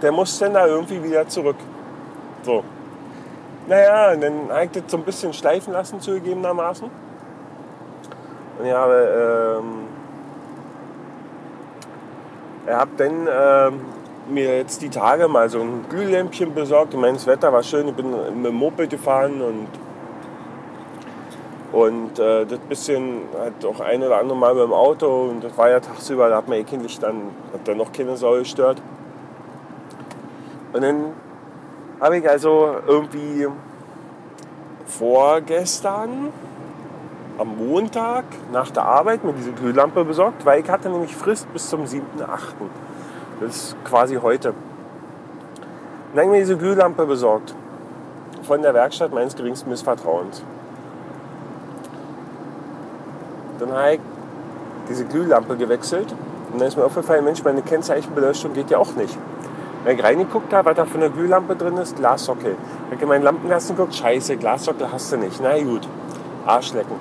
der 0.01 0.11
muss 0.11 0.39
dann 0.39 0.53
da 0.53 0.65
irgendwie 0.65 1.03
wieder 1.03 1.27
zurück. 1.27 1.57
So. 2.43 2.63
Naja, 3.69 4.13
und 4.13 4.21
dann 4.21 4.49
habe 4.49 4.65
ich 4.65 4.71
das 4.71 4.83
so 4.87 4.97
ein 4.97 5.03
bisschen 5.03 5.31
schleifen 5.31 5.73
lassen, 5.73 6.01
zugegebenermaßen. 6.01 6.89
Und 8.57 8.65
ich 8.65 8.73
habe, 8.73 9.61
ähm, 9.61 9.87
hat 12.67 12.89
dann 12.97 13.27
ähm, 13.31 13.81
mir 14.27 14.57
jetzt 14.57 14.81
die 14.81 14.89
Tage 14.89 15.27
mal 15.27 15.49
so 15.49 15.59
ein 15.59 15.85
Glühlämpchen 15.87 16.55
besorgt. 16.55 16.95
Ich 16.95 16.99
meine, 16.99 17.13
das 17.13 17.27
Wetter 17.27 17.53
war 17.53 17.61
schön. 17.61 17.87
Ich 17.87 17.93
bin 17.93 18.09
mit 18.09 18.51
dem 18.51 18.55
Moped 18.55 18.89
gefahren 18.89 19.39
und, 19.39 19.67
und 21.71 22.17
äh, 22.17 22.47
das 22.47 22.57
bisschen 22.61 23.19
hat 23.39 23.63
auch 23.65 23.81
ein 23.81 24.01
oder 24.01 24.17
andere 24.17 24.35
Mal 24.35 24.55
mit 24.55 24.63
dem 24.63 24.73
Auto. 24.73 25.29
Und 25.29 25.43
das 25.43 25.55
war 25.55 25.69
ja 25.69 25.79
tagsüber, 25.79 26.27
da 26.29 26.37
hat 26.37 26.47
man 26.47 26.57
eh 26.57 26.63
kein 26.63 26.81
Licht 26.81 27.03
dann, 27.03 27.21
hat 27.53 27.67
dann 27.67 27.77
noch 27.77 27.91
keine 27.91 28.17
Sau 28.17 28.33
gestört. 28.33 28.81
Und 30.73 30.81
dann 30.81 31.08
habe 31.99 32.17
ich 32.17 32.29
also 32.29 32.75
irgendwie 32.87 33.47
vorgestern 34.85 36.29
am 37.37 37.57
Montag 37.57 38.25
nach 38.51 38.69
der 38.71 38.83
Arbeit 38.83 39.23
mir 39.23 39.33
diese 39.33 39.51
Glühlampe 39.51 40.03
besorgt, 40.03 40.45
weil 40.45 40.61
ich 40.61 40.69
hatte 40.69 40.89
nämlich 40.89 41.15
Frist 41.15 41.51
bis 41.53 41.69
zum 41.69 41.83
7.8. 41.85 41.99
Das 43.39 43.55
ist 43.55 43.75
quasi 43.85 44.15
heute. 44.15 44.53
Dann 46.13 46.23
habe 46.23 46.23
ich 46.23 46.31
mir 46.31 46.39
diese 46.39 46.57
Glühlampe 46.57 47.05
besorgt. 47.05 47.53
Von 48.43 48.61
der 48.61 48.73
Werkstatt 48.73 49.13
meines 49.13 49.35
geringsten 49.35 49.69
Missvertrauens. 49.69 50.43
Dann 53.59 53.71
habe 53.71 53.93
ich 53.93 53.99
diese 54.89 55.05
Glühlampe 55.05 55.55
gewechselt. 55.55 56.13
Und 56.51 56.59
dann 56.59 56.67
ist 56.67 56.75
mir 56.75 56.83
aufgefallen, 56.83 57.23
Mensch, 57.23 57.43
meine 57.43 57.61
Kennzeichenbeleuchtung 57.61 58.53
geht 58.53 58.71
ja 58.71 58.79
auch 58.79 58.95
nicht. 58.95 59.17
Wenn 59.83 59.97
ich 59.97 60.03
reingeguckt 60.03 60.53
habe, 60.53 60.69
was 60.69 60.77
da 60.77 60.85
für 60.85 60.97
eine 60.97 61.09
Glühlampe 61.09 61.55
drin 61.55 61.77
ist, 61.77 61.95
Glassockel. 61.95 62.55
Wenn 62.89 62.97
ich 62.97 63.01
in 63.01 63.07
meinen 63.07 63.23
Lampenkasten 63.23 63.75
geguckt, 63.75 63.95
scheiße, 63.95 64.37
Glassockel 64.37 64.91
hast 64.91 65.11
du 65.11 65.17
nicht. 65.17 65.39
Na 65.41 65.57
gut, 65.61 65.87
Arschlecken. 66.45 66.95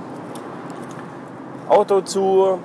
Auto 1.69 2.01
zu, 2.01 2.59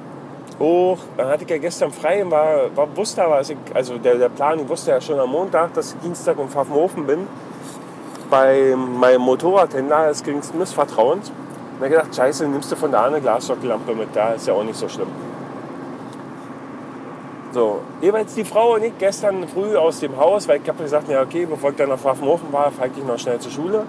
hoch. 0.60 0.98
Dann 1.18 1.28
hatte 1.28 1.44
ich 1.44 1.50
ja 1.50 1.58
gestern 1.58 1.92
frei 1.92 2.24
und 2.24 2.32
war, 2.32 2.76
war, 2.76 2.96
wusste 2.96 3.24
aber, 3.24 3.36
also, 3.36 3.54
also 3.74 3.98
der, 3.98 4.16
der 4.16 4.30
Plan, 4.30 4.60
ich 4.60 4.70
wusste 4.70 4.92
ja 4.92 5.02
schon 5.02 5.20
am 5.20 5.30
Montag, 5.30 5.74
dass 5.74 5.94
ich 5.94 6.00
Dienstag 6.00 6.38
in 6.40 6.50
Pfaffenhofen 6.50 7.06
bin. 7.06 7.28
Bei 8.30 8.76
meinem 8.76 9.22
Motorradhändler 9.22 10.08
des 10.08 10.24
geringsten 10.24 10.58
Missvertrauens. 10.58 11.30
Und 11.30 11.82
dann 11.82 11.90
gedacht, 11.90 12.16
scheiße, 12.16 12.48
nimmst 12.48 12.72
du 12.72 12.76
von 12.76 12.92
da 12.92 13.06
eine 13.06 13.20
Glassockellampe 13.20 13.94
mit, 13.94 14.10
da 14.14 14.34
ist 14.34 14.48
ja 14.48 14.54
auch 14.54 14.64
nicht 14.64 14.78
so 14.78 14.88
schlimm. 14.88 15.08
So, 17.54 17.82
jeweils 18.02 18.34
die 18.34 18.44
Frau 18.44 18.74
und 18.74 18.84
ich 18.84 18.98
gestern 18.98 19.48
früh 19.48 19.78
aus 19.78 20.00
dem 20.00 20.18
Haus, 20.18 20.48
weil 20.48 20.60
ich 20.60 20.68
habe 20.68 20.82
gesagt, 20.82 21.08
ja 21.08 21.22
okay, 21.22 21.46
bevor 21.46 21.70
ich 21.70 21.76
dann 21.76 21.90
nach 21.90 22.00
Pfaffenhofen 22.00 22.52
war, 22.52 22.72
fahre 22.72 22.90
ich 22.98 23.06
noch 23.06 23.20
schnell 23.20 23.38
zur 23.38 23.52
Schule. 23.52 23.84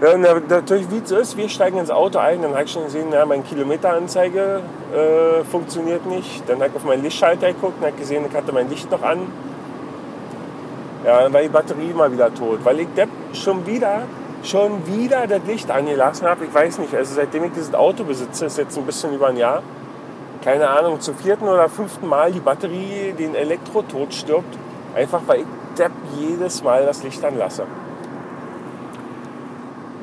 Ja, 0.00 0.16
natürlich, 0.16 0.88
wie 0.92 0.98
es 0.98 1.10
ist, 1.10 1.36
wir 1.36 1.48
steigen 1.48 1.78
ins 1.78 1.90
Auto 1.90 2.20
ein, 2.20 2.40
dann 2.40 2.52
habe 2.52 2.62
ich 2.62 2.70
schon 2.70 2.84
gesehen, 2.84 3.12
ja, 3.12 3.26
meine 3.26 3.42
Kilometeranzeige 3.42 4.60
äh, 4.94 5.44
funktioniert 5.44 6.06
nicht. 6.06 6.48
Dann 6.48 6.58
habe 6.58 6.68
ich 6.68 6.76
auf 6.76 6.84
meinen 6.84 7.02
Lichtschalter 7.02 7.48
geguckt 7.48 7.74
und 7.80 7.86
habe 7.86 7.96
gesehen, 7.96 8.24
ich 8.30 8.34
hatte 8.34 8.52
mein 8.52 8.70
Licht 8.70 8.90
noch 8.90 9.02
an. 9.02 9.26
Ja, 11.04 11.22
dann 11.22 11.32
war 11.32 11.42
die 11.42 11.48
Batterie 11.48 11.92
mal 11.92 12.12
wieder 12.12 12.32
tot, 12.32 12.60
weil 12.62 12.80
ich 12.80 12.88
schon 13.32 13.66
wieder, 13.66 14.02
schon 14.44 14.86
wieder 14.86 15.26
das 15.26 15.40
Licht 15.46 15.70
angelassen 15.70 16.28
habe. 16.28 16.44
Ich 16.44 16.54
weiß 16.54 16.78
nicht, 16.78 16.94
also 16.94 17.12
seitdem 17.12 17.44
ich 17.44 17.52
dieses 17.52 17.74
Auto 17.74 18.04
besitze, 18.04 18.46
ist 18.46 18.56
jetzt 18.56 18.78
ein 18.78 18.86
bisschen 18.86 19.12
über 19.12 19.26
ein 19.26 19.36
Jahr, 19.36 19.62
keine 20.42 20.68
Ahnung, 20.68 21.00
zum 21.00 21.14
vierten 21.16 21.46
oder 21.46 21.68
fünften 21.68 22.06
Mal 22.06 22.32
die 22.32 22.40
Batterie 22.40 23.12
den 23.18 23.34
Elektrotod 23.34 24.14
stirbt, 24.14 24.58
einfach 24.94 25.20
weil 25.26 25.40
ich 25.40 25.46
Depp 25.78 25.92
jedes 26.18 26.62
Mal 26.62 26.84
das 26.86 27.02
Licht 27.02 27.24
anlasse. 27.24 27.64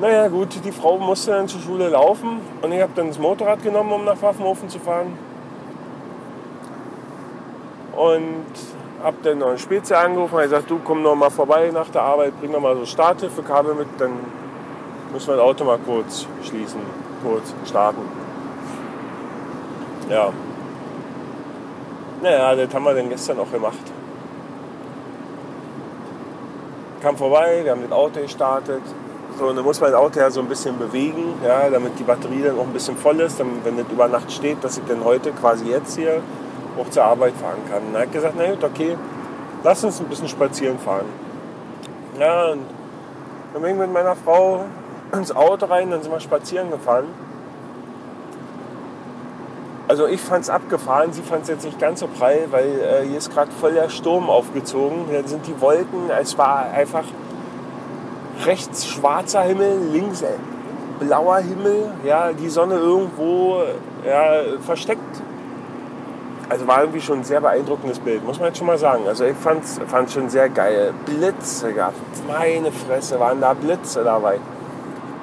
Naja 0.00 0.28
gut, 0.28 0.48
die 0.64 0.72
Frau 0.72 0.96
musste 0.98 1.32
dann 1.32 1.48
zur 1.48 1.60
Schule 1.60 1.88
laufen 1.88 2.40
und 2.62 2.72
ich 2.72 2.80
habe 2.80 2.92
dann 2.94 3.08
das 3.08 3.18
Motorrad 3.18 3.62
genommen, 3.64 3.92
um 3.92 4.04
nach 4.04 4.16
Pfaffenhofen 4.16 4.68
zu 4.68 4.78
fahren. 4.78 5.18
Und 7.96 8.46
habe 9.02 9.16
dann 9.24 9.38
noch 9.38 9.48
einen 9.48 9.58
Spezial 9.58 10.06
angerufen 10.06 10.36
und 10.36 10.42
gesagt, 10.42 10.70
du 10.70 10.78
komm 10.84 11.02
noch 11.02 11.16
mal 11.16 11.30
vorbei 11.30 11.70
nach 11.72 11.88
der 11.88 12.02
Arbeit, 12.02 12.38
bring 12.40 12.52
noch 12.52 12.60
mal 12.60 12.76
so 12.76 12.86
Starthilfekabel 12.86 13.74
mit, 13.74 13.88
dann 13.98 14.12
müssen 15.12 15.28
wir 15.28 15.36
das 15.36 15.44
Auto 15.44 15.64
mal 15.64 15.78
kurz 15.78 16.26
schließen, 16.44 16.80
kurz 17.24 17.52
starten. 17.66 18.27
Ja. 20.08 20.32
Naja, 22.22 22.54
das 22.54 22.74
haben 22.74 22.84
wir 22.84 22.94
dann 22.94 23.08
gestern 23.08 23.38
auch 23.38 23.50
gemacht. 23.50 23.78
Kam 27.00 27.16
vorbei, 27.16 27.60
wir 27.62 27.70
haben 27.70 27.82
das 27.82 27.92
Auto 27.92 28.20
gestartet, 28.20 28.82
so, 29.38 29.46
und 29.46 29.54
dann 29.54 29.64
muss 29.64 29.80
man 29.80 29.92
das 29.92 30.00
Auto 30.00 30.18
ja 30.18 30.30
so 30.30 30.40
ein 30.40 30.48
bisschen 30.48 30.76
bewegen, 30.78 31.34
ja, 31.44 31.70
damit 31.70 31.96
die 31.96 32.02
Batterie 32.02 32.42
dann 32.42 32.58
auch 32.58 32.64
ein 32.64 32.72
bisschen 32.72 32.96
voll 32.96 33.20
ist, 33.20 33.38
dann, 33.38 33.46
wenn 33.62 33.76
das 33.76 33.86
über 33.88 34.08
Nacht 34.08 34.32
steht, 34.32 34.64
dass 34.64 34.78
ich 34.78 34.84
dann 34.86 35.04
heute 35.04 35.30
quasi 35.30 35.66
jetzt 35.66 35.96
hier 35.96 36.22
auch 36.76 36.90
zur 36.90 37.04
Arbeit 37.04 37.34
fahren 37.34 37.60
kann. 37.70 37.82
Und 37.88 38.00
hat 38.00 38.12
gesagt, 38.12 38.34
na 38.36 38.50
gut, 38.50 38.64
okay, 38.64 38.96
lass 39.62 39.84
uns 39.84 40.00
ein 40.00 40.06
bisschen 40.06 40.26
spazieren 40.26 40.78
fahren. 40.80 41.06
Ja, 42.18 42.50
und 42.50 42.62
dann 43.52 43.62
bin 43.62 43.72
ich 43.72 43.78
mit 43.78 43.92
meiner 43.92 44.16
Frau 44.16 44.64
ins 45.12 45.34
Auto 45.34 45.66
rein, 45.66 45.90
dann 45.90 46.02
sind 46.02 46.10
wir 46.10 46.18
spazieren 46.18 46.70
gefahren. 46.72 47.06
Also 49.88 50.06
ich 50.06 50.20
fand 50.20 50.44
es 50.44 50.50
abgefahren, 50.50 51.14
sie 51.14 51.22
fand 51.22 51.44
es 51.44 51.48
jetzt 51.48 51.64
nicht 51.64 51.80
ganz 51.80 52.00
so 52.00 52.08
prall, 52.08 52.48
weil 52.50 52.66
äh, 52.66 53.06
hier 53.08 53.16
ist 53.16 53.32
gerade 53.32 53.50
voll 53.50 53.72
der 53.72 53.88
Sturm 53.88 54.28
aufgezogen. 54.28 55.06
Dann 55.10 55.26
sind 55.26 55.46
die 55.46 55.58
Wolken, 55.62 56.10
es 56.10 56.36
war 56.36 56.70
einfach 56.70 57.04
rechts 58.44 58.86
schwarzer 58.86 59.42
Himmel, 59.42 59.78
links 59.90 60.20
äh, 60.20 60.26
blauer 61.00 61.38
Himmel, 61.38 61.90
ja, 62.04 62.32
die 62.32 62.50
Sonne 62.50 62.74
irgendwo 62.74 63.62
ja, 64.06 64.58
versteckt. 64.60 65.22
Also 66.50 66.66
war 66.66 66.80
irgendwie 66.80 67.00
schon 67.00 67.20
ein 67.20 67.24
sehr 67.24 67.40
beeindruckendes 67.40 67.98
Bild, 67.98 68.24
muss 68.24 68.38
man 68.38 68.48
jetzt 68.48 68.58
schon 68.58 68.66
mal 68.66 68.78
sagen. 68.78 69.06
Also 69.06 69.24
ich 69.24 69.36
fand 69.36 69.64
es 69.64 70.12
schon 70.12 70.28
sehr 70.28 70.50
geil. 70.50 70.92
Blitze 71.06 71.72
gehabt, 71.72 71.96
meine 72.26 72.72
Fresse, 72.72 73.18
waren 73.20 73.40
da 73.40 73.54
Blitze 73.54 74.04
dabei. 74.04 74.38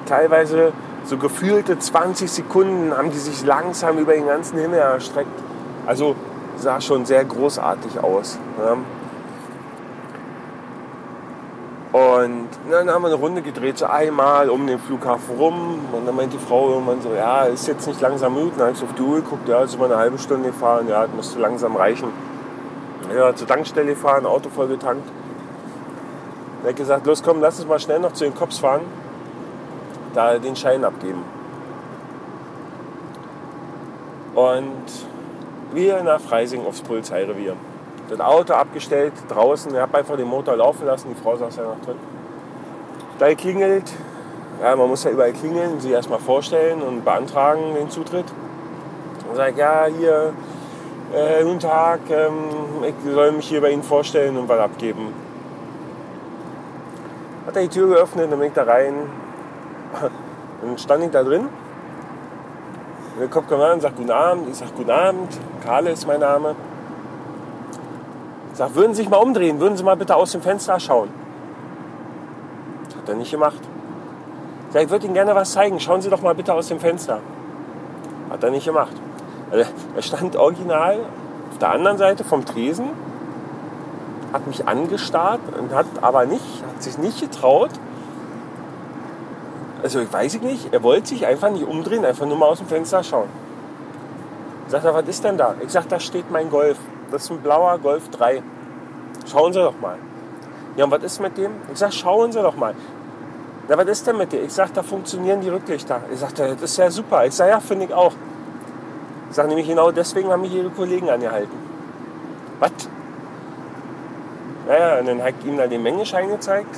Teilweise 0.08 0.72
so 1.06 1.18
gefühlte 1.18 1.78
20 1.78 2.32
Sekunden 2.32 2.96
haben 2.96 3.12
die 3.12 3.18
sich 3.18 3.46
langsam 3.46 3.98
über 3.98 4.14
den 4.14 4.28
ganzen 4.28 4.58
Himmel 4.58 4.80
erstreckt. 4.80 5.30
Also 5.86 6.16
sah 6.58 6.82
schon 6.82 7.06
sehr 7.06 7.24
großartig 7.24 8.00
aus. 8.00 8.40
Ja. 8.58 8.78
Und 11.96 12.50
dann 12.70 12.90
haben 12.90 13.04
wir 13.04 13.08
eine 13.08 13.16
Runde 13.16 13.42
gedreht, 13.42 13.78
so 13.78 13.86
einmal 13.86 14.50
um 14.50 14.68
den 14.68 14.80
Flughafen 14.80 15.38
rum. 15.38 15.80
Und 15.94 16.06
dann 16.06 16.16
meint 16.16 16.34
die 16.34 16.38
Frau 16.38 16.72
irgendwann 16.72 17.02
so, 17.02 17.14
ja, 17.14 17.44
ist 17.44 17.68
jetzt 17.68 17.88
nicht 17.88 18.02
langsam 18.02 18.34
müde. 18.34 18.52
Dann 18.58 18.68
habe 18.68 18.72
ich 18.74 18.80
so 18.80 18.86
auf 18.86 18.96
die 18.96 19.02
Uhr 19.02 19.16
geguckt, 19.18 19.48
ja, 19.48 19.64
ist 19.64 19.76
immer 19.76 19.86
eine 19.86 19.98
halbe 19.98 20.18
Stunde 20.18 20.50
gefahren, 20.50 20.88
ja, 20.90 21.04
das 21.04 21.16
müsste 21.16 21.40
langsam 21.40 21.76
reichen. 21.78 22.10
Ja, 23.16 23.34
zur 23.34 23.48
Tankstelle 23.48 23.92
gefahren, 23.92 24.26
Auto 24.26 24.50
voll 24.50 24.68
getankt. 24.68 25.08
Habe 26.62 26.72
ich 26.72 26.76
gesagt, 26.76 27.06
los 27.06 27.22
komm, 27.24 27.40
lass 27.40 27.60
uns 27.60 27.70
mal 27.70 27.80
schnell 27.80 28.00
noch 28.00 28.12
zu 28.14 28.24
den 28.24 28.34
Cops 28.34 28.58
fahren, 28.58 28.82
da 30.16 30.38
den 30.38 30.56
Schein 30.56 30.84
abgeben. 30.84 31.24
Und 34.34 34.86
wir 35.74 36.04
nach 36.04 36.20
Freising 36.20 36.66
aufs 36.66 36.82
Polizeirevier 36.82 37.56
das 38.10 38.20
Auto 38.20 38.54
abgestellt 38.54 39.14
draußen. 39.30 39.74
Ich 39.74 39.80
habe 39.80 39.98
einfach 39.98 40.16
den 40.16 40.28
Motor 40.28 40.58
laufen 40.58 40.86
lassen. 40.86 41.10
Die 41.10 41.22
Frau 41.22 41.36
saß 41.36 41.56
ja 41.56 41.64
noch 41.64 41.82
drin. 41.84 41.98
Da 43.20 43.34
klingelt. 43.34 43.92
Ja, 44.62 44.76
man 44.76 44.88
muss 44.88 45.04
ja 45.04 45.12
überall 45.12 45.34
klingeln, 45.34 45.82
sie 45.82 45.92
erstmal 45.92 46.20
vorstellen 46.20 46.82
und 46.82 47.04
beantragen 47.04 47.76
den 47.78 47.90
Zutritt. 47.90 48.26
Dann 49.28 49.36
sage 49.36 49.52
ich, 49.52 49.58
ja, 49.58 49.86
hier, 49.86 50.34
äh, 51.14 51.44
guten 51.44 51.60
Tag, 51.60 52.00
ähm, 52.10 52.34
ich 52.88 53.14
soll 53.14 53.34
mich 53.34 53.50
hier 53.50 53.60
bei 53.60 53.72
Ihnen 53.72 53.84
vorstellen 53.84 54.38
und 54.38 54.48
was 54.48 54.60
abgeben. 54.60 55.14
Hat 57.46 57.56
er 57.58 57.64
die 57.64 57.68
Tür 57.68 57.88
geöffnet, 57.88 58.32
dann 58.32 58.40
bin 58.40 58.48
ich 58.48 58.54
da 58.54 58.64
rein. 58.64 58.94
Dann 60.62 60.78
stand 60.78 61.04
ich 61.04 61.12
da 61.12 61.24
drin. 61.24 61.48
Der 63.20 63.28
Kopf 63.30 63.48
kommt 63.48 63.62
an 63.62 63.74
und 63.74 63.82
sagt, 63.82 63.96
guten 63.96 64.12
Abend. 64.12 64.50
Ich 64.50 64.56
sage, 64.56 64.72
guten 64.76 64.92
Abend, 64.92 65.30
Karle 65.64 65.92
ist 65.92 66.06
mein 66.06 66.20
Name. 66.20 66.56
Sag, 68.54 68.76
würden 68.76 68.94
Sie 68.94 69.02
sich 69.02 69.10
mal 69.10 69.18
umdrehen, 69.18 69.60
würden 69.60 69.78
Sie 69.78 69.84
mal 69.84 69.96
bitte 69.96 70.16
aus 70.16 70.32
dem 70.32 70.42
Fenster 70.42 70.80
schauen. 70.80 71.10
Das 72.86 72.96
hat 72.96 73.10
er 73.10 73.16
nicht 73.16 73.32
gemacht. 73.32 73.60
Sag, 74.72 74.84
ich 74.84 74.90
würde 74.90 75.06
Ihnen 75.06 75.14
gerne 75.14 75.36
was 75.36 75.52
zeigen, 75.52 75.80
schauen 75.80 76.02
Sie 76.02 76.10
doch 76.10 76.22
mal 76.22 76.36
bitte 76.36 76.54
aus 76.54 76.68
dem 76.68 76.80
Fenster. 76.80 77.20
Hat 78.30 78.44
er 78.44 78.52
nicht 78.52 78.66
gemacht. 78.66 78.94
Also, 79.52 79.70
er 79.96 80.02
stand 80.02 80.36
original 80.36 81.00
auf 81.52 81.58
der 81.60 81.72
anderen 81.72 81.98
Seite 81.98 82.24
vom 82.26 82.44
Tresen, 82.44 82.90
hat 84.34 84.48
mich 84.48 84.68
angestarrt 84.68 85.40
und 85.58 85.74
hat 85.74 85.86
aber 86.02 86.26
nicht, 86.26 86.44
hat 86.68 86.84
sich 86.84 86.98
nicht 86.98 87.22
getraut. 87.22 87.72
Also 89.86 90.00
ich 90.00 90.12
weiß 90.12 90.42
nicht, 90.42 90.74
er 90.74 90.82
wollte 90.82 91.10
sich 91.10 91.28
einfach 91.28 91.52
nicht 91.52 91.64
umdrehen, 91.64 92.04
einfach 92.06 92.26
nur 92.26 92.40
mal 92.40 92.48
aus 92.48 92.58
dem 92.58 92.66
Fenster 92.66 93.04
schauen. 93.04 93.30
Sagt 94.68 94.84
er, 94.84 94.96
was 94.96 95.08
ist 95.08 95.24
denn 95.24 95.38
da? 95.38 95.54
Ich 95.62 95.70
sag, 95.70 95.88
da 95.90 96.00
steht 96.00 96.32
mein 96.32 96.50
Golf. 96.50 96.80
Das 97.12 97.26
ist 97.26 97.30
ein 97.30 97.38
blauer 97.38 97.78
Golf 97.78 98.10
3. 98.10 98.42
Schauen 99.30 99.54
Sie 99.54 99.60
doch 99.60 99.80
mal. 99.80 99.98
Ja, 100.76 100.86
und 100.86 100.90
was 100.90 101.04
ist 101.04 101.22
mit 101.22 101.38
dem? 101.38 101.52
Ich 101.72 101.78
sage, 101.78 101.92
schauen 101.92 102.32
Sie 102.32 102.42
doch 102.42 102.56
mal. 102.56 102.74
Na, 103.70 103.78
was 103.78 103.86
ist 103.86 104.08
denn 104.08 104.18
mit 104.18 104.32
dir? 104.32 104.42
Ich 104.42 104.54
sage, 104.54 104.72
da 104.74 104.82
funktionieren 104.82 105.42
die 105.42 105.50
Rücklichter. 105.50 106.02
Ich 106.12 106.20
sage, 106.20 106.34
das 106.34 106.64
ist 106.64 106.78
ja 106.78 106.90
super. 106.90 107.24
Ich 107.28 107.36
sage, 107.36 107.52
ja, 107.52 107.60
finde 107.60 107.86
ich 107.86 107.94
auch. 107.94 108.14
Ich 109.30 109.36
sage 109.36 109.50
nämlich 109.50 109.68
genau 109.68 109.92
deswegen 109.92 110.32
haben 110.32 110.42
mich 110.42 110.56
Ihre 110.56 110.72
Kollegen 110.72 111.12
angehalten. 111.12 111.60
Was? 112.60 112.72
Naja, 114.68 114.98
und 114.98 115.06
dann 115.06 115.22
hat 115.22 115.36
ich 115.42 115.46
ihm 115.46 115.58
da 115.58 115.68
den 115.68 115.84
Mengenschein 115.84 116.28
gezeigt. 116.28 116.76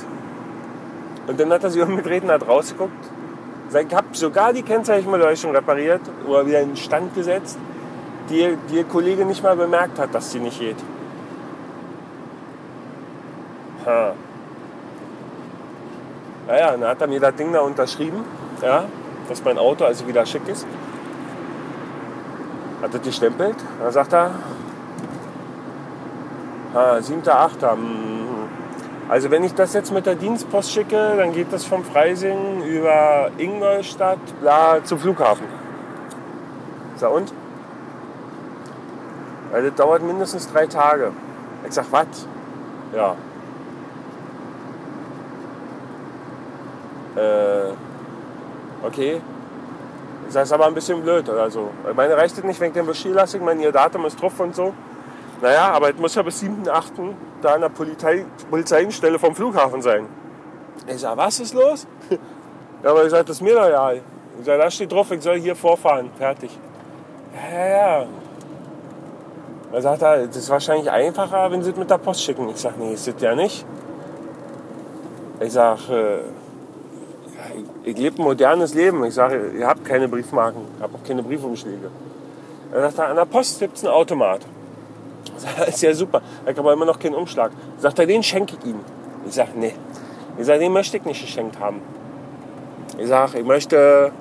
Und 1.28 1.38
dann 1.38 1.52
hat 1.52 1.62
er 1.62 1.82
umgedreht 1.86 2.24
und 2.24 2.30
hat 2.30 2.48
rausgeguckt. 2.48 2.92
Ich 3.70 3.94
habe 3.94 4.06
sogar 4.12 4.52
die 4.52 4.62
Kennzeichenbeleuchtung 4.62 5.52
repariert 5.52 6.00
oder 6.26 6.46
wieder 6.46 6.60
in 6.60 6.74
Stand 6.76 7.14
gesetzt 7.14 7.58
die, 8.28 8.56
der 8.72 8.84
Kollege 8.84 9.24
nicht 9.24 9.42
mal 9.42 9.56
bemerkt 9.56 9.98
hat, 9.98 10.14
dass 10.14 10.30
sie 10.30 10.40
nicht 10.40 10.58
geht. 10.58 10.76
Ha. 13.86 14.12
Naja, 16.46 16.72
dann 16.72 16.88
hat 16.88 17.00
er 17.00 17.06
mir 17.06 17.20
das 17.20 17.34
Ding 17.36 17.52
da 17.52 17.60
unterschrieben, 17.60 18.24
ja, 18.62 18.84
dass 19.28 19.44
mein 19.44 19.58
Auto 19.58 19.84
also 19.84 20.06
wieder 20.06 20.24
schick 20.24 20.48
ist. 20.48 20.66
Hat 22.82 22.94
er 22.94 23.00
gestempelt. 23.00 23.56
Dann 23.82 23.92
sagt 23.92 24.12
er, 24.12 24.30
ha, 26.74 26.96
7.8. 26.96 27.76
Also 29.08 29.30
wenn 29.30 29.42
ich 29.42 29.54
das 29.54 29.72
jetzt 29.72 29.90
mit 29.90 30.04
der 30.04 30.16
Dienstpost 30.16 30.70
schicke, 30.70 31.14
dann 31.16 31.32
geht 31.32 31.50
das 31.50 31.64
vom 31.64 31.82
Freising 31.82 32.62
über 32.62 33.30
Ingolstadt 33.38 34.18
bla, 34.40 34.84
zum 34.84 34.98
Flughafen. 34.98 35.46
So 36.96 37.08
und? 37.08 37.32
Weil 39.50 39.62
das 39.62 39.74
dauert 39.76 40.02
mindestens 40.02 40.52
drei 40.52 40.66
Tage. 40.66 41.12
Ich 41.66 41.72
sag, 41.72 41.86
was? 41.90 42.06
Ja. 42.94 43.16
Äh, 47.16 47.72
okay. 48.84 49.22
Ich 50.26 50.34
sage, 50.34 50.44
ist 50.44 50.52
aber 50.52 50.66
ein 50.66 50.74
bisschen 50.74 51.02
blöd 51.02 51.26
oder 51.30 51.50
so. 51.50 51.70
Meine 51.96 52.14
reicht 52.14 52.36
das 52.36 52.44
nicht, 52.44 52.60
wenn 52.60 52.68
ich 52.68 52.74
den 52.74 52.84
Bescheid 52.84 53.12
lasse, 53.12 53.38
ich 53.38 53.42
meine, 53.42 53.62
ihr 53.62 53.72
Datum 53.72 54.04
ist 54.04 54.20
drauf 54.20 54.38
und 54.38 54.54
so. 54.54 54.74
Naja, 55.40 55.70
aber 55.72 55.90
es 55.90 55.96
muss 55.96 56.14
ja 56.14 56.22
bis 56.22 56.42
7.8. 56.42 57.14
da 57.42 57.54
an 57.54 57.60
der 57.60 57.68
Polizei, 57.68 58.24
Polizeienstelle 58.50 59.18
vom 59.18 59.34
Flughafen 59.34 59.80
sein. 59.82 60.06
Ich 60.86 60.98
sage, 61.00 61.16
was 61.16 61.38
ist 61.38 61.54
los? 61.54 61.86
ja, 62.82 62.90
aber 62.90 63.04
ich 63.04 63.10
sage, 63.10 63.24
das 63.24 63.36
ist 63.36 63.42
mir 63.42 63.54
loyal. 63.54 64.00
Ich 64.40 64.46
sage, 64.46 64.58
da 64.58 64.70
steht 64.70 64.90
drauf, 64.90 65.10
ich 65.12 65.22
soll 65.22 65.38
hier 65.38 65.54
vorfahren. 65.54 66.10
Fertig. 66.18 66.50
Ja, 67.34 67.58
ja, 67.58 67.68
ja. 68.00 68.06
Dann 69.70 69.82
sagt 69.82 70.02
er, 70.02 70.26
das 70.26 70.36
ist 70.36 70.50
wahrscheinlich 70.50 70.90
einfacher, 70.90 71.50
wenn 71.50 71.62
sie 71.62 71.70
es 71.70 71.76
mit 71.76 71.90
der 71.90 71.98
Post 71.98 72.22
schicken. 72.22 72.48
Ich 72.48 72.56
sage, 72.56 72.76
nee, 72.78 72.94
ist 72.94 73.06
das 73.06 73.20
ja 73.20 73.34
nicht. 73.34 73.64
Ich 75.40 75.52
sage, 75.52 76.24
äh, 77.54 77.58
ich, 77.84 77.92
ich 77.92 77.98
lebe 77.98 78.20
ein 78.20 78.24
modernes 78.24 78.74
Leben. 78.74 79.04
Ich 79.04 79.14
sage, 79.14 79.52
ihr 79.56 79.66
habt 79.66 79.84
keine 79.84 80.08
Briefmarken, 80.08 80.62
habt 80.80 80.94
auch 80.94 81.06
keine 81.06 81.22
Briefumschläge. 81.22 81.90
Dann 82.72 82.82
sagt 82.82 82.98
er, 82.98 83.08
an 83.08 83.16
der 83.16 83.24
Post 83.24 83.60
gibt 83.60 83.76
es 83.76 83.84
einen 83.84 83.92
Automat. 83.92 84.40
Sage, 85.38 85.54
das 85.58 85.68
ist 85.74 85.82
ja 85.82 85.94
super. 85.94 86.22
Da 86.44 86.52
kann 86.52 86.60
aber 86.60 86.72
immer 86.72 86.84
noch 86.84 86.98
keinen 86.98 87.14
Umschlag. 87.14 87.52
Sagt 87.78 87.98
er, 87.98 88.06
den 88.06 88.22
schenke 88.22 88.56
ich 88.58 88.68
Ihnen. 88.68 88.80
Ich 89.26 89.34
sage, 89.34 89.50
nee. 89.56 89.74
Ich 90.38 90.46
sage, 90.46 90.60
den 90.60 90.72
möchte 90.72 90.96
ich 90.96 91.04
nicht 91.04 91.20
geschenkt 91.20 91.58
haben. 91.58 91.80
Ich 92.98 93.08
sage, 93.08 93.38
ich 93.38 93.44
möchte, 93.44 94.12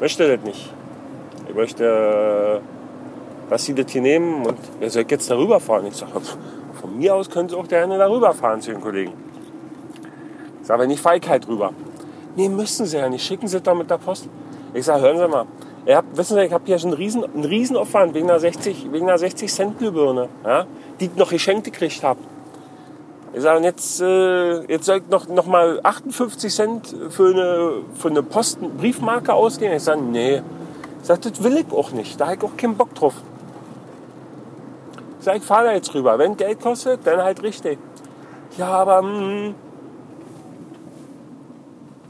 möchte 0.00 0.36
das 0.36 0.44
nicht. 0.44 0.72
Ich 1.48 1.54
möchte, 1.54 2.60
dass 3.48 3.64
Sie 3.64 3.74
das 3.74 3.90
hier 3.90 4.02
nehmen 4.02 4.46
und 4.46 4.58
ihr 4.80 4.90
sollt 4.90 5.10
jetzt 5.10 5.30
darüber 5.30 5.60
fahren. 5.60 5.86
Ich 5.86 5.96
sage, 5.96 6.12
von 6.80 6.96
mir 6.96 7.14
aus 7.14 7.30
können 7.30 7.48
Sie 7.48 7.56
auch 7.56 7.66
gerne 7.66 7.98
darüber 7.98 8.32
fahren 8.32 8.60
zu 8.60 8.70
den 8.70 8.80
Kollegen. 8.80 9.12
Ich 10.60 10.66
sage, 10.66 10.82
wenn 10.82 10.88
nicht 10.88 11.00
Feigheit 11.00 11.46
drüber. 11.46 11.72
Nee, 12.36 12.48
müssen 12.48 12.86
Sie 12.86 12.96
ja 12.96 13.08
nicht. 13.08 13.24
Schicken 13.24 13.48
Sie 13.48 13.56
es 13.56 13.62
doch 13.62 13.74
mit 13.74 13.90
der 13.90 13.98
Post. 13.98 14.28
Ich 14.74 14.84
sage, 14.84 15.02
hören 15.02 15.18
Sie 15.18 15.28
mal. 15.28 15.46
Ihr 15.88 15.96
habt, 15.96 16.14
wissen 16.18 16.36
Sie, 16.36 16.44
ich 16.44 16.52
habe 16.52 16.64
hier 16.66 16.78
schon 16.78 16.90
einen 16.90 16.98
riesen, 16.98 17.24
einen 17.24 17.46
riesen 17.46 17.74
Aufwand 17.74 18.12
wegen 18.12 18.28
einer 18.28 18.38
60, 18.38 18.92
wegen 18.92 19.08
einer 19.08 19.16
60 19.16 19.50
Cent 19.50 19.78
Glühbirne, 19.78 20.28
ja, 20.44 20.66
die 21.00 21.06
ich 21.06 21.16
noch 21.16 21.30
geschenkt 21.30 21.64
gekriegt 21.64 22.02
habe. 22.02 22.20
Ich 23.32 23.40
sage, 23.40 23.64
jetzt, 23.64 23.98
äh, 24.02 24.64
jetzt 24.70 24.84
soll 24.84 24.98
ich 24.98 25.08
noch, 25.08 25.28
noch 25.28 25.46
mal 25.46 25.80
58 25.82 26.54
Cent 26.54 26.94
für 27.08 27.30
eine, 27.30 27.70
für 27.94 28.08
eine 28.08 28.22
Posten 28.22 28.76
Briefmarke 28.76 29.32
ausgeben. 29.32 29.72
Ich 29.72 29.82
sage, 29.82 30.02
nee. 30.02 30.42
Ich 31.00 31.06
sage, 31.06 31.30
das 31.30 31.42
will 31.42 31.56
ich 31.56 31.72
auch 31.72 31.90
nicht. 31.92 32.20
Da 32.20 32.26
habe 32.26 32.36
ich 32.36 32.42
auch 32.42 32.56
keinen 32.58 32.76
Bock 32.76 32.94
drauf. 32.94 33.14
Ich 35.20 35.24
sage, 35.24 35.38
ich 35.38 35.44
fahre 35.44 35.68
da 35.68 35.72
jetzt 35.72 35.94
rüber. 35.94 36.18
Wenn 36.18 36.36
Geld 36.36 36.60
kostet, 36.60 37.06
dann 37.06 37.22
halt 37.22 37.42
richtig. 37.42 37.78
Ja, 38.58 38.68
aber 38.68 39.00
mh, 39.00 39.20
hm, 39.20 39.54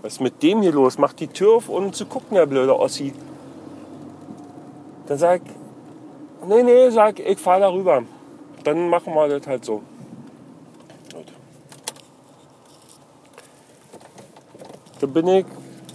was 0.02 0.14
ist 0.14 0.20
mit 0.20 0.42
dem 0.42 0.62
hier 0.62 0.72
los? 0.72 0.98
Macht 0.98 1.20
die 1.20 1.28
Tür 1.28 1.54
auf, 1.54 1.68
um 1.68 1.92
zu 1.92 2.06
gucken, 2.06 2.34
der 2.34 2.46
blöde 2.46 2.76
Ossi. 2.76 3.12
Dann 5.08 5.18
sag 5.18 5.40
ich, 5.44 5.52
nee, 6.46 6.62
nee, 6.62 6.90
sag, 6.90 7.18
ich 7.18 7.38
fahre 7.38 7.62
da 7.62 7.72
rüber. 7.72 8.02
Dann 8.64 8.88
machen 8.88 9.14
wir 9.14 9.28
das 9.28 9.46
halt 9.46 9.64
so. 9.64 9.82
Gut. 11.12 11.32
Dann 15.00 15.12
bin 15.12 15.26
ich 15.28 15.46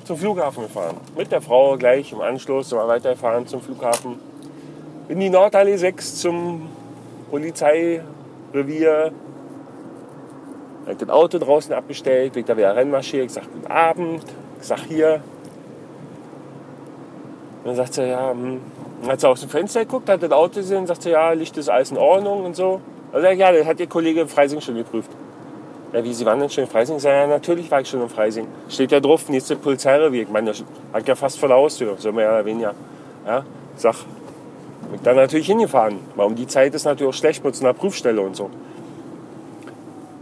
zum 0.06 0.18
Flughafen 0.18 0.64
gefahren. 0.64 0.98
Mit 1.16 1.32
der 1.32 1.42
Frau 1.42 1.78
gleich 1.78 2.12
im 2.12 2.22
Anschluss 2.22 2.70
sind 2.70 2.78
wir 2.78 2.88
weitergefahren 2.88 3.48
zum 3.48 3.62
Flughafen. 3.62 4.20
In 5.08 5.20
die 5.20 5.30
Nordallee 5.30 5.78
6 5.78 6.16
zum 6.20 6.70
Polizeirevier 7.30 9.14
ich 10.84 10.90
habe 10.90 11.06
das 11.06 11.10
Auto 11.10 11.40
draußen 11.40 11.74
abgestellt, 11.74 12.34
bin 12.34 12.46
da 12.46 12.58
wieder 12.58 12.76
reinmarschiert. 12.76 13.28
Ich 13.28 13.32
sage, 13.32 13.48
guten 13.54 13.72
Abend. 13.72 14.26
Ich 14.60 14.68
sage, 14.68 14.82
hier. 14.90 15.22
Und 17.60 17.68
dann 17.68 17.76
sagt 17.78 17.94
sie, 17.94 18.06
ja, 18.06 18.36
hat 19.08 19.22
sie 19.22 19.28
aus 19.28 19.42
dem 19.42 19.50
Fenster 19.50 19.82
geguckt, 19.82 20.10
hat 20.10 20.24
das 20.24 20.32
Auto 20.32 20.56
gesehen, 20.56 20.88
sagt 20.88 21.04
sie, 21.04 21.12
ja, 21.12 21.32
Licht 21.32 21.58
ist 21.58 21.70
alles 21.70 21.92
in 21.92 21.98
Ordnung 21.98 22.46
und 22.46 22.56
so. 22.56 22.82
Also 23.12 23.28
ja, 23.28 23.52
das 23.52 23.66
hat 23.66 23.80
ihr 23.80 23.88
Kollege 23.88 24.22
in 24.22 24.28
Freising 24.28 24.62
schon 24.62 24.76
geprüft. 24.76 25.10
Ja, 25.94 26.04
wie, 26.04 26.14
Sie 26.14 26.26
waren 26.26 26.40
denn 26.40 26.50
schon 26.50 26.64
in 26.64 26.70
Freising? 26.70 26.96
Ich 26.96 27.04
sage, 27.04 27.16
ja, 27.16 27.28
natürlich 27.28 27.70
war 27.70 27.82
ich 27.82 27.88
schon 27.88 28.02
in 28.02 28.10
Freising. 28.10 28.48
Steht 28.68 28.92
ja 28.92 29.00
drauf, 29.00 29.30
nächste 29.30 29.56
Polizeirevier. 29.56 30.24
Ich 30.24 30.30
meine, 30.30 30.52
das 30.52 30.64
hat 30.92 31.08
ja 31.08 31.16
fast 31.16 31.40
vor 31.40 31.50
der 31.50 31.58
Haustür, 31.58 31.96
so 32.00 32.12
mehr 32.12 32.30
oder 32.30 32.46
weniger. 32.46 32.74
Ja, 33.28 33.46
sag, 33.76 33.96
bin 34.94 35.04
dann 35.04 35.16
natürlich 35.16 35.48
hingefahren. 35.48 36.00
Weil 36.16 36.26
um 36.26 36.36
die 36.36 36.48
Zeit 36.48 36.74
ist 36.74 36.86
natürlich 36.86 37.14
auch 37.14 37.18
schlecht 37.18 37.44
mit 37.44 37.56
so 37.56 37.66
einer 37.66 37.74
Prüfstelle 37.74 38.22
und 38.22 38.36
so. 38.36 38.50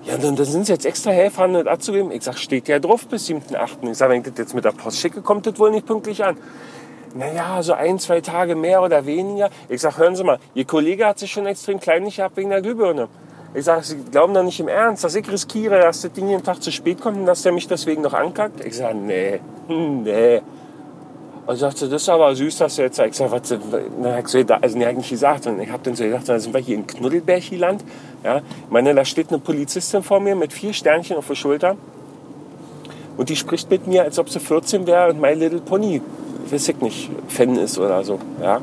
Ja, 0.03 0.17
dann, 0.17 0.35
dann 0.35 0.45
sind 0.45 0.65
sie 0.65 0.73
jetzt 0.73 0.85
extra 0.85 1.11
hergefahren, 1.11 1.53
das 1.53 1.67
abzugeben. 1.67 2.11
Ich 2.11 2.23
sag, 2.23 2.37
steht 2.37 2.67
ja 2.67 2.79
drauf 2.79 3.07
bis 3.07 3.29
7.8. 3.29 3.89
Ich 3.91 3.97
sag, 3.97 4.09
wenn 4.09 4.21
ich 4.21 4.27
das 4.27 4.37
jetzt 4.37 4.55
mit 4.55 4.65
der 4.65 4.71
Post 4.71 4.99
schicke, 4.99 5.21
kommt 5.21 5.45
das 5.45 5.59
wohl 5.59 5.71
nicht 5.71 5.85
pünktlich 5.85 6.23
an. 6.23 6.37
Naja, 7.13 7.61
so 7.61 7.73
ein, 7.73 7.99
zwei 7.99 8.21
Tage 8.21 8.55
mehr 8.55 8.81
oder 8.81 9.05
weniger. 9.05 9.49
Ich 9.67 9.81
sag, 9.81 9.97
hören 9.97 10.15
Sie 10.15 10.23
mal, 10.23 10.39
Ihr 10.53 10.65
Kollege 10.65 11.05
hat 11.05 11.19
sich 11.19 11.31
schon 11.31 11.45
extrem 11.45 11.79
kleinlich 11.79 12.17
gehabt 12.17 12.37
wegen 12.37 12.49
der 12.49 12.61
Glühbirne. 12.61 13.07
Ich 13.53 13.65
sag, 13.65 13.83
Sie 13.83 13.97
glauben 14.11 14.33
doch 14.33 14.43
nicht 14.43 14.59
im 14.59 14.69
Ernst, 14.69 15.03
dass 15.03 15.15
ich 15.15 15.29
riskiere, 15.29 15.81
dass 15.81 16.01
das 16.01 16.13
Ding 16.13 16.29
jeden 16.29 16.43
Tag 16.43 16.63
zu 16.63 16.71
spät 16.71 17.01
kommt 17.01 17.17
und 17.17 17.25
dass 17.25 17.41
der 17.41 17.51
mich 17.51 17.67
deswegen 17.67 18.01
noch 18.01 18.13
ankackt? 18.13 18.63
Ich 18.63 18.77
sag, 18.77 18.95
nee, 18.95 19.41
nee. 19.67 20.41
Und 21.45 21.55
sagte, 21.57 21.89
das 21.89 22.03
ist 22.03 22.09
aber 22.09 22.33
süß, 22.33 22.59
dass 22.59 22.75
du 22.75 22.83
jetzt 22.83 22.99
Ich 22.99 23.15
sag, 23.15 23.31
was, 23.31 23.41
na, 23.99 24.19
ich 24.19 24.27
so, 24.27 24.37
also 24.39 24.77
nicht 24.77 24.87
eigentlich 24.87 25.09
gesagt. 25.09 25.47
Und 25.47 25.59
ich 25.59 25.69
habe 25.69 25.83
dann 25.83 25.95
so 25.95 26.03
gedacht, 26.03 26.29
da 26.29 26.39
sind 26.39 26.53
wir 26.53 26.61
hier 26.61 26.75
in 26.75 26.87
Knuddelbärchiland. 26.87 27.83
Ja, 28.23 28.37
ich 28.37 28.69
meine, 28.69 28.93
da 28.93 29.03
steht 29.03 29.29
eine 29.29 29.39
Polizistin 29.39 30.03
vor 30.03 30.19
mir 30.19 30.35
mit 30.35 30.53
vier 30.53 30.71
Sternchen 30.71 31.17
auf 31.17 31.27
der 31.27 31.35
Schulter. 31.35 31.75
Und 33.17 33.29
die 33.29 33.35
spricht 33.35 33.69
mit 33.69 33.87
mir, 33.87 34.03
als 34.03 34.17
ob 34.19 34.29
sie 34.29 34.39
14 34.39 34.87
wäre 34.87 35.09
und 35.09 35.19
My 35.19 35.33
Little 35.33 35.59
Pony, 35.59 36.01
weiß 36.49 36.69
ich 36.69 36.81
nicht, 36.81 37.11
Fan 37.27 37.55
ist 37.57 37.77
oder 37.77 38.03
so. 38.03 38.19
Ja, 38.41 38.61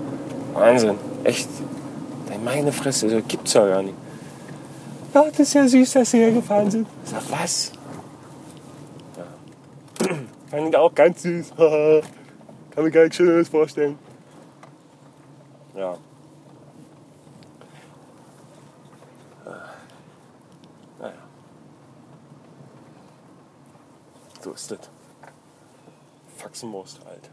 Wahnsinn. 0.54 0.96
Echt. 1.24 1.48
Meine 2.44 2.72
Fresse, 2.72 3.08
das 3.08 3.22
gibt's 3.26 3.52
ja 3.54 3.66
gar 3.66 3.82
nicht. 3.82 3.96
Ja, 5.12 5.24
das 5.24 5.40
ist 5.40 5.54
ja 5.54 5.66
süß, 5.66 5.92
dass 5.92 6.10
sie 6.10 6.18
hier 6.18 6.32
gefahren 6.32 6.70
sind. 6.70 6.86
Ich 7.04 7.10
sag, 7.10 7.22
was? 7.30 7.72
Ja. 9.16 10.06
Fand 10.50 10.68
ich 10.68 10.76
auch 10.76 10.94
ganz 10.94 11.22
süß. 11.22 11.50
Kann 11.56 12.84
mir 12.84 12.90
gar 12.90 13.02
nichts 13.02 13.16
Schöneres 13.16 13.48
vorstellen. 13.48 13.98
Ja. 15.74 15.96
Naja. 21.00 21.12
So 24.40 24.52
ist 24.52 24.70
das. 24.70 24.78
Faxenwurst 26.36 27.00
halt. 27.04 27.30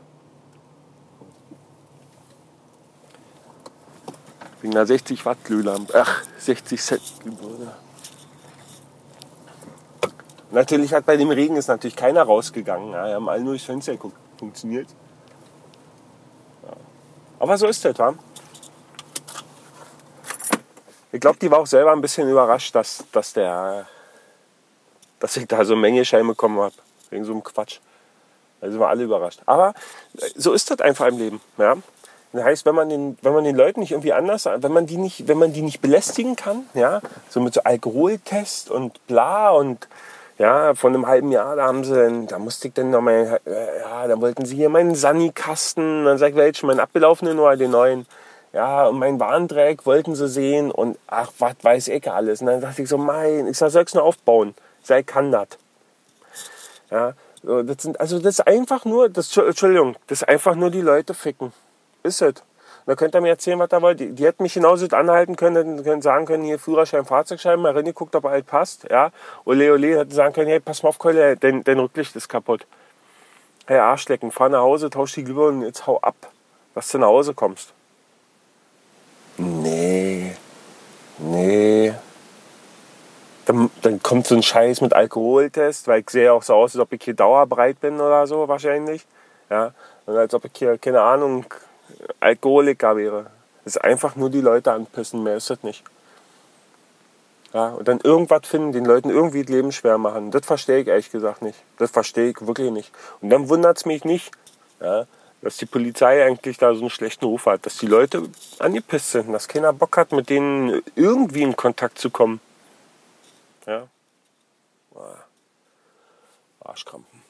Wegen 4.65 4.77
einer 4.77 4.87
60 4.87 5.23
Watt 5.27 5.37
Glühlampe. 5.43 5.93
Ach, 5.95 6.23
60 6.39 6.81
Cent 6.81 7.01
Glühbirne. 7.19 7.71
Natürlich 10.49 10.91
hat 10.91 11.05
bei 11.05 11.17
dem 11.17 11.29
Regen 11.29 11.55
ist 11.55 11.67
natürlich 11.67 11.95
keiner 11.95 12.23
rausgegangen. 12.23 12.91
Ja, 12.91 13.05
wir 13.05 13.13
haben 13.13 13.29
alle 13.29 13.43
nur 13.43 13.51
durchs 13.51 13.65
Fenster 13.65 13.91
geguckt. 13.91 14.17
Funktioniert. 14.39 14.87
Aber 17.37 17.59
so 17.59 17.67
ist 17.67 17.85
das, 17.85 17.99
wa? 17.99 18.15
Ich 21.11 21.19
glaube, 21.19 21.37
die 21.37 21.51
war 21.51 21.59
auch 21.59 21.67
selber 21.67 21.91
ein 21.91 22.01
bisschen 22.01 22.27
überrascht, 22.27 22.73
dass, 22.73 23.03
dass, 23.11 23.33
der, 23.33 23.85
dass 25.19 25.37
ich 25.37 25.45
da 25.45 25.63
so 25.63 25.73
eine 25.73 25.81
Menge 25.81 26.03
Schein 26.05 26.25
bekommen 26.25 26.59
habe. 26.59 26.73
Wegen 27.11 27.23
so 27.23 27.33
einem 27.33 27.43
Quatsch. 27.43 27.81
Da 28.61 28.71
sind 28.71 28.79
wir 28.79 28.87
alle 28.87 29.03
überrascht. 29.03 29.41
Aber 29.45 29.75
äh, 30.17 30.27
so 30.33 30.53
ist 30.53 30.71
das 30.71 30.79
einfach 30.79 31.05
im 31.05 31.19
Leben. 31.19 31.41
Ja? 31.59 31.77
Das 32.35 32.43
heißt, 32.43 32.65
wenn 32.65 32.75
man, 32.75 32.89
den, 32.89 33.17
wenn 33.21 33.33
man 33.33 33.45
den 33.45 33.55
Leuten 33.55 33.79
nicht 33.79 33.91
irgendwie 33.91 34.11
anders, 34.11 34.45
wenn 34.45 34.71
man 34.73 34.85
die 34.85 34.97
nicht, 34.97 35.27
wenn 35.29 35.37
man 35.37 35.53
die 35.53 35.61
nicht 35.61 35.81
belästigen 35.81 36.35
kann, 36.35 36.65
ja, 36.73 36.99
so 37.29 37.39
mit 37.39 37.53
so 37.53 37.61
Alkoholtest 37.63 38.69
und 38.69 39.05
bla 39.07 39.51
und 39.51 39.87
ja, 40.37 40.75
von 40.75 40.93
einem 40.93 41.07
halben 41.07 41.31
Jahr, 41.31 41.55
da 41.55 41.65
haben 41.65 41.85
sie, 41.85 42.25
da 42.27 42.37
musste 42.37 42.67
ich 42.67 42.73
dann 42.73 42.89
noch 42.89 42.99
mal, 42.99 43.39
äh, 43.45 43.79
ja, 43.79 44.07
da 44.07 44.19
wollten 44.19 44.43
sie 44.45 44.57
hier 44.57 44.67
meinen 44.67 44.93
Sani-Kasten, 44.93 46.03
dann 46.03 46.17
sag 46.17 46.31
ich, 46.31 46.35
welchen, 46.35 46.67
meinen 46.67 46.81
abgelaufenen 46.81 47.39
oder 47.39 47.55
den 47.55 47.71
neuen. 47.71 48.05
Ja, 48.51 48.87
und 48.87 48.99
mein 48.99 49.17
Warndreieck 49.17 49.85
wollten 49.85 50.13
sie 50.13 50.27
sehen 50.27 50.71
und 50.71 50.97
ach, 51.07 51.31
was 51.39 51.55
weiß 51.61 51.87
ich 51.87 52.11
alles. 52.11 52.41
Und 52.41 52.47
dann 52.47 52.59
dachte 52.59 52.81
ich 52.81 52.89
so, 52.89 52.97
mein, 52.97 53.47
ich 53.47 53.57
sag, 53.57 53.69
soll 53.71 53.83
ich's 53.83 53.93
nur 53.93 54.03
aufbauen? 54.03 54.55
Sei 54.83 55.03
kann 55.03 55.31
das. 55.31 55.47
Ja, 56.91 57.13
das 57.43 57.81
sind, 57.81 57.99
also 57.99 58.19
das 58.19 58.39
ist 58.39 58.47
einfach 58.47 58.83
nur, 58.83 59.07
das, 59.07 59.35
Entschuldigung, 59.37 59.95
das 60.07 60.21
ist 60.21 60.27
einfach 60.27 60.55
nur 60.55 60.69
die 60.69 60.81
Leute 60.81 61.13
ficken. 61.13 61.53
Ist 62.05 62.21
es. 62.21 62.35
Da 62.85 62.93
könnt 62.93 63.15
ihr 63.15 63.21
mir 63.21 63.29
erzählen, 63.29 63.57
was 63.57 63.69
da 63.69 63.81
wollt. 63.81 63.99
Die, 63.99 64.11
die 64.11 64.25
hätten 64.25 64.43
mich 64.43 64.53
genauso 64.53 64.85
anhalten 64.95 65.35
können, 65.35 65.83
können 65.83 66.03
sagen 66.03 66.27
können, 66.27 66.43
hier 66.43 66.59
Führerschein, 66.59 67.03
Fahrzeugschein, 67.03 67.59
mal 67.59 67.73
reingeguckt, 67.73 68.15
ob 68.15 68.25
alles 68.25 68.45
passt. 68.45 68.85
Ja. 68.91 69.09
Ole, 69.43 69.73
ole, 69.73 69.97
hätten 69.97 70.11
sagen 70.11 70.33
können, 70.35 70.47
hey, 70.47 70.59
pass 70.59 70.83
mal 70.83 70.89
auf, 70.89 70.99
Keule, 70.99 71.35
dein, 71.35 71.63
dein 71.63 71.79
Rücklicht 71.79 72.15
ist 72.15 72.29
kaputt. 72.29 72.67
Hey, 73.65 73.79
Arschlecken, 73.79 74.31
fahr 74.31 74.49
nach 74.49 74.59
Hause, 74.59 74.91
tausch 74.91 75.13
die 75.13 75.23
Glühbirnen 75.23 75.61
und 75.61 75.65
jetzt 75.65 75.87
hau 75.87 75.99
ab, 75.99 76.15
dass 76.75 76.89
du 76.89 76.99
nach 76.99 77.07
Hause 77.07 77.33
kommst. 77.33 77.73
Nee, 79.37 80.35
nee. 81.17 81.91
Dann, 83.47 83.71
dann 83.81 84.03
kommt 84.03 84.27
so 84.27 84.35
ein 84.35 84.43
Scheiß 84.43 84.81
mit 84.81 84.93
Alkoholtest, 84.93 85.87
weil 85.87 86.01
ich 86.01 86.11
sehe 86.11 86.31
auch 86.31 86.43
so 86.43 86.53
aus, 86.53 86.75
als 86.75 86.81
ob 86.81 86.93
ich 86.93 87.03
hier 87.03 87.15
dauerbreit 87.15 87.81
bin 87.81 87.95
oder 87.95 88.27
so, 88.27 88.47
wahrscheinlich. 88.47 89.07
Ja, 89.49 89.73
Und 90.05 90.17
als 90.17 90.35
ob 90.35 90.45
ich 90.45 90.51
hier, 90.53 90.77
keine 90.77 91.01
Ahnung, 91.01 91.45
Alkoholiker 92.19 92.95
wäre. 92.97 93.27
Das 93.63 93.75
ist 93.75 93.83
einfach 93.83 94.15
nur 94.15 94.29
die 94.29 94.41
Leute 94.41 94.71
anpissen, 94.71 95.23
mehr 95.23 95.37
ist 95.37 95.49
das 95.49 95.63
nicht. 95.63 95.83
Ja, 97.53 97.69
und 97.69 97.87
dann 97.87 97.99
irgendwas 98.01 98.47
finden, 98.47 98.73
den 98.73 98.85
Leuten 98.85 99.09
irgendwie 99.09 99.43
das 99.43 99.49
Leben 99.49 99.71
schwer 99.71 99.97
machen. 99.97 100.29
Das 100.31 100.45
verstehe 100.45 100.81
ich 100.81 100.87
ehrlich 100.87 101.09
gesagt 101.09 101.41
nicht. 101.41 101.57
Das 101.77 101.89
verstehe 101.89 102.31
ich 102.31 102.45
wirklich 102.45 102.69
nicht. 102.69 102.91
Und 103.21 103.29
dann 103.29 103.47
wundert 103.47 103.77
es 103.77 103.85
mich 103.85 104.03
nicht, 104.03 104.31
ja, 104.81 105.07
dass 105.41 105.57
die 105.57 105.65
Polizei 105.65 106.25
eigentlich 106.25 106.57
da 106.57 106.73
so 106.73 106.81
einen 106.81 106.89
schlechten 106.89 107.25
Ruf 107.25 107.45
hat. 107.45 107.65
Dass 107.65 107.77
die 107.77 107.87
Leute 107.87 108.23
angepisst 108.59 109.11
sind, 109.11 109.31
dass 109.31 109.47
keiner 109.47 109.71
Bock 109.71 109.95
hat, 109.95 110.11
mit 110.11 110.29
denen 110.29 110.81
irgendwie 110.95 111.43
in 111.43 111.55
Kontakt 111.55 111.97
zu 111.97 112.09
kommen. 112.09 112.41
Ja. 113.65 113.87
Arschkrampen. 116.59 117.21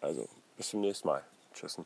Also, 0.00 0.28
bis 0.56 0.68
zum 0.68 0.80
nächsten 0.80 1.08
Mal. 1.08 1.22
Tschüss. 1.54 1.78